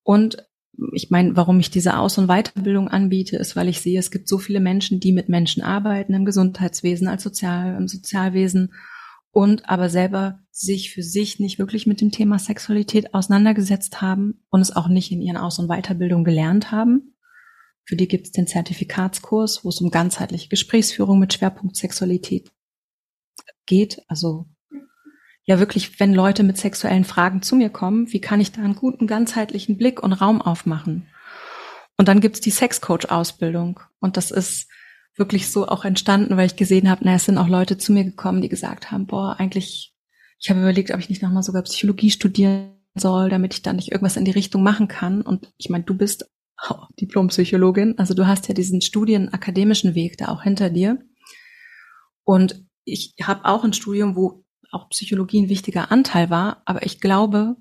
[0.02, 0.48] Und
[0.94, 4.28] ich meine, warum ich diese Aus- und Weiterbildung anbiete, ist, weil ich sehe, es gibt
[4.28, 8.72] so viele Menschen, die mit Menschen arbeiten, im Gesundheitswesen, als Sozial, im Sozialwesen
[9.30, 14.60] und aber selber sich für sich nicht wirklich mit dem Thema Sexualität auseinandergesetzt haben und
[14.60, 17.14] es auch nicht in ihren Aus- und Weiterbildung gelernt haben
[17.88, 22.52] für die gibt es den Zertifikatskurs, wo es um ganzheitliche Gesprächsführung mit Schwerpunkt Sexualität
[23.64, 24.02] geht.
[24.08, 24.44] Also
[25.44, 28.74] ja wirklich, wenn Leute mit sexuellen Fragen zu mir kommen, wie kann ich da einen
[28.74, 31.08] guten ganzheitlichen Blick und Raum aufmachen?
[31.96, 33.80] Und dann gibt's die Sexcoach-Ausbildung.
[34.00, 34.68] Und das ist
[35.18, 38.04] wirklich so auch entstanden, weil ich gesehen habe, na, es sind auch Leute zu mir
[38.04, 39.94] gekommen, die gesagt haben, boah, eigentlich,
[40.38, 43.90] ich habe überlegt, ob ich nicht nochmal sogar Psychologie studieren soll, damit ich dann nicht
[43.90, 45.22] irgendwas in die Richtung machen kann.
[45.22, 46.30] Und ich meine, du bist
[46.68, 47.98] oh, Diplompsychologin.
[47.98, 50.98] Also du hast ja diesen studienakademischen Weg da auch hinter dir.
[52.24, 57.00] Und ich habe auch ein Studium, wo auch Psychologie ein wichtiger Anteil war, aber ich
[57.00, 57.56] glaube,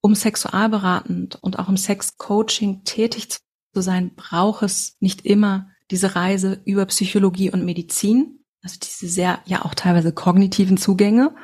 [0.00, 3.28] um sexualberatend und auch im Sexcoaching tätig
[3.72, 9.40] zu sein, braucht es nicht immer diese Reise über Psychologie und Medizin, also diese sehr,
[9.44, 11.34] ja auch teilweise kognitiven Zugänge,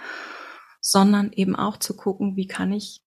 [0.81, 3.03] sondern eben auch zu gucken, wie kann ich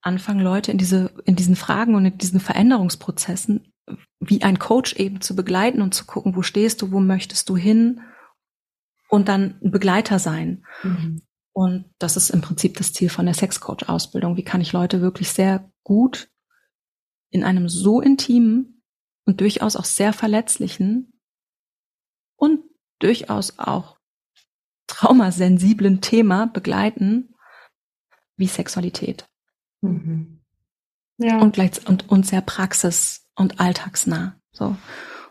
[0.00, 3.72] anfangen, Leute in diese, in diesen Fragen und in diesen Veränderungsprozessen
[4.20, 7.56] wie ein Coach eben zu begleiten und zu gucken, wo stehst du, wo möchtest du
[7.56, 8.00] hin
[9.08, 10.64] und dann ein Begleiter sein.
[10.82, 11.22] Mhm.
[11.52, 14.36] Und das ist im Prinzip das Ziel von der Sexcoach-Ausbildung.
[14.36, 16.28] Wie kann ich Leute wirklich sehr gut
[17.30, 18.75] in einem so intimen
[19.26, 21.12] und durchaus auch sehr verletzlichen
[22.36, 22.60] und
[23.00, 23.98] durchaus auch
[24.86, 27.34] traumasensiblen Thema begleiten
[28.36, 29.28] wie Sexualität.
[29.82, 30.40] Mhm.
[31.18, 31.40] Ja.
[31.40, 34.40] Und, gleich, und, und sehr praxis- und alltagsnah.
[34.52, 34.76] So.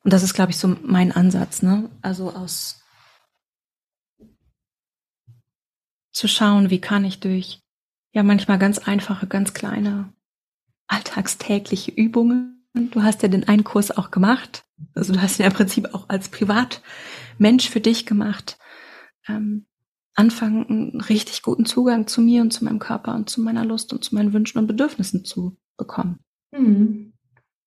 [0.03, 1.89] Und das ist, glaube ich, so mein Ansatz, ne?
[2.01, 2.81] Also aus
[6.11, 7.61] zu schauen, wie kann ich durch
[8.13, 10.13] ja manchmal ganz einfache, ganz kleine
[10.87, 12.54] alltagstägliche Übungen.
[12.75, 14.65] Du hast ja den einen Kurs auch gemacht.
[14.93, 18.57] Also du hast ihn ja im Prinzip auch als Privatmensch für dich gemacht.
[19.27, 19.65] Ähm,
[20.13, 23.93] anfangen, einen richtig guten Zugang zu mir und zu meinem Körper und zu meiner Lust
[23.93, 26.19] und zu meinen Wünschen und Bedürfnissen zu bekommen.
[26.51, 27.13] Mhm.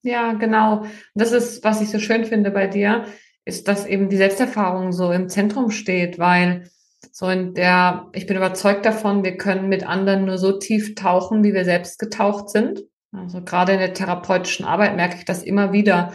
[0.03, 0.87] Ja, genau.
[1.15, 3.05] Das ist, was ich so schön finde bei dir,
[3.45, 6.71] ist, dass eben die Selbsterfahrung so im Zentrum steht, weil
[7.13, 11.43] so in der, ich bin überzeugt davon, wir können mit anderen nur so tief tauchen,
[11.43, 12.83] wie wir selbst getaucht sind.
[13.13, 16.13] Also gerade in der therapeutischen Arbeit merke ich das immer wieder.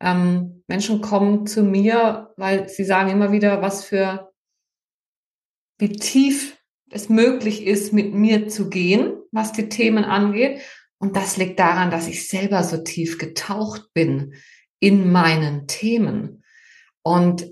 [0.00, 4.30] Ähm, Menschen kommen zu mir, weil sie sagen immer wieder, was für
[5.78, 6.58] wie tief
[6.90, 10.60] es möglich ist, mit mir zu gehen, was die Themen angeht.
[10.98, 14.34] Und das liegt daran, dass ich selber so tief getaucht bin
[14.78, 16.44] in meinen Themen.
[17.02, 17.50] Und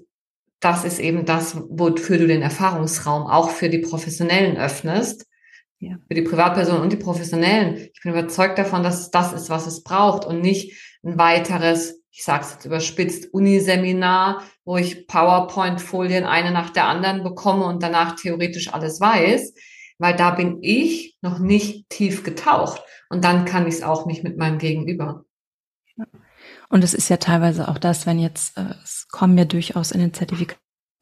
[0.61, 5.27] das ist eben das, wofür du den Erfahrungsraum auch für die Professionellen öffnest.
[5.83, 5.99] Ja.
[6.07, 7.77] Für die Privatpersonen und die Professionellen.
[7.93, 10.73] Ich bin überzeugt davon, dass es das ist, was es braucht und nicht
[11.03, 17.23] ein weiteres ich sage es jetzt überspitzt, Uniseminar, wo ich PowerPoint-Folien eine nach der anderen
[17.23, 19.55] bekomme und danach theoretisch alles weiß,
[19.99, 24.25] weil da bin ich noch nicht tief getaucht und dann kann ich es auch nicht
[24.25, 25.25] mit meinem Gegenüber.
[26.69, 30.01] Und es ist ja teilweise auch das, wenn jetzt, äh, es kommen ja durchaus in
[30.01, 30.13] den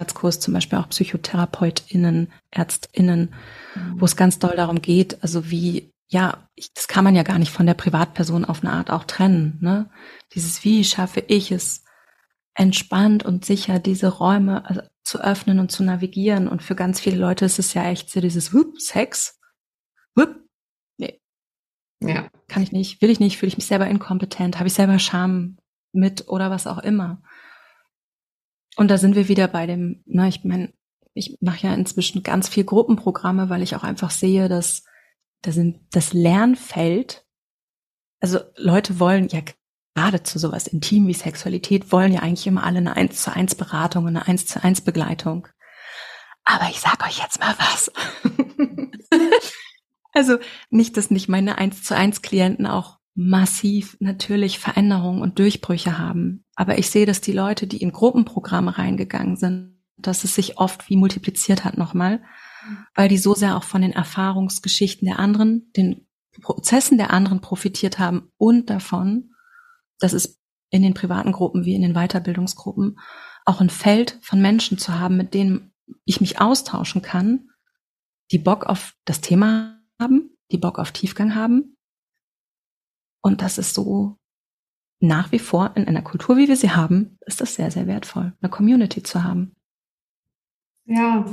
[0.01, 3.35] Zertifikatskurs zum Beispiel auch PsychotherapeutInnen, ÄrztInnen,
[3.75, 4.01] mhm.
[4.01, 7.39] wo es ganz doll darum geht, also wie ja, ich, das kann man ja gar
[7.39, 9.59] nicht von der Privatperson auf eine Art auch trennen.
[9.61, 9.89] Ne?
[10.35, 11.85] Dieses, wie schaffe ich es,
[12.55, 16.49] entspannt und sicher diese Räume also, zu öffnen und zu navigieren.
[16.49, 19.39] Und für ganz viele Leute ist es ja echt so dieses Whoop, Sex.
[20.17, 20.35] Whoop.
[20.99, 21.21] Nee.
[22.03, 22.29] Ja.
[22.49, 25.59] Kann ich nicht, will ich nicht, fühle ich mich selber inkompetent, habe ich selber Scham
[25.93, 27.23] mit oder was auch immer.
[28.77, 30.73] Und da sind wir wieder bei dem, ne, ich meine,
[31.15, 34.85] ich mache ja inzwischen ganz viel Gruppenprogramme, weil ich auch einfach sehe, dass
[35.43, 37.25] da sind das Lernfeld,
[38.21, 39.41] also Leute wollen ja
[39.95, 43.55] gerade zu sowas intim wie Sexualität, wollen ja eigentlich immer alle eine 1 zu 1
[43.55, 45.49] Beratung und eine 1 zu 1 Begleitung.
[46.45, 47.91] Aber ich sag euch jetzt mal was.
[50.13, 50.39] also
[50.71, 56.45] nicht, dass nicht meine 1 zu 1 Klienten auch massiv natürlich Veränderungen und Durchbrüche haben.
[56.55, 60.89] Aber ich sehe, dass die Leute, die in Gruppenprogramme reingegangen sind, dass es sich oft
[60.89, 62.21] wie multipliziert hat nochmal
[62.95, 66.07] weil die so sehr auch von den Erfahrungsgeschichten der anderen, den
[66.43, 69.33] Prozessen der anderen profitiert haben und davon,
[69.99, 70.41] dass es
[70.71, 72.99] in den privaten Gruppen wie in den Weiterbildungsgruppen
[73.45, 75.73] auch ein Feld von Menschen zu haben, mit denen
[76.05, 77.51] ich mich austauschen kann,
[78.31, 81.77] die Bock auf das Thema haben, die Bock auf Tiefgang haben.
[83.23, 84.17] Und das ist so
[85.01, 88.35] nach wie vor in einer Kultur, wie wir sie haben, ist das sehr, sehr wertvoll,
[88.41, 89.57] eine Community zu haben.
[90.85, 91.25] Ja.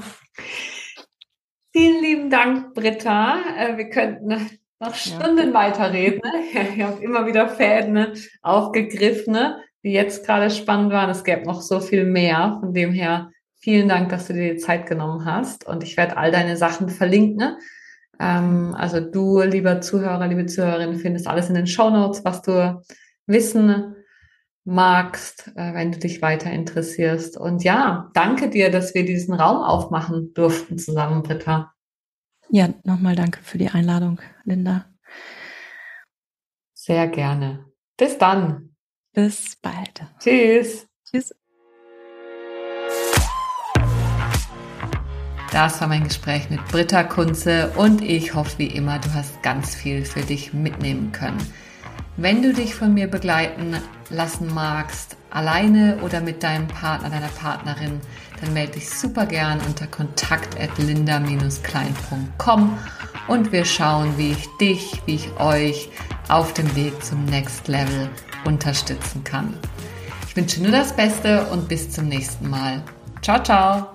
[1.73, 3.39] Vielen lieben Dank, Britta.
[3.57, 5.53] Äh, wir könnten noch Stunden ja.
[5.53, 6.21] weiterreden.
[6.75, 9.37] Ich habe immer wieder Fäden aufgegriffen,
[9.83, 11.09] die jetzt gerade spannend waren.
[11.09, 12.57] Es gäbe noch so viel mehr.
[12.59, 15.65] Von dem her vielen Dank, dass du dir die Zeit genommen hast.
[15.65, 17.57] Und ich werde all deine Sachen verlinken.
[18.19, 22.81] Ähm, also du, lieber Zuhörer, liebe Zuhörerin, findest alles in den Show Notes, was du
[23.25, 23.95] wissen
[24.67, 27.37] magst, äh, wenn du dich weiter interessierst.
[27.37, 31.73] Und ja, danke dir, dass wir diesen Raum aufmachen durften zusammen, Britta.
[32.49, 34.85] Ja, nochmal danke für die Einladung, Linda.
[36.73, 37.65] Sehr gerne.
[37.97, 38.75] Bis dann.
[39.13, 40.05] Bis bald.
[40.19, 40.87] Tschüss.
[41.05, 41.33] Tschüss.
[45.51, 49.73] Das war mein Gespräch mit Britta Kunze und ich hoffe wie immer, du hast ganz
[49.75, 51.37] viel für dich mitnehmen können.
[52.17, 53.77] Wenn du dich von mir begleiten
[54.09, 58.01] lassen magst, alleine oder mit deinem Partner, deiner Partnerin,
[58.41, 62.77] dann melde dich super gern unter kontakt at linda-klein.com
[63.27, 65.89] und wir schauen, wie ich dich, wie ich euch
[66.27, 68.09] auf dem Weg zum Next Level
[68.45, 69.53] unterstützen kann.
[70.27, 72.83] Ich wünsche nur das Beste und bis zum nächsten Mal.
[73.21, 73.87] Ciao, ciao!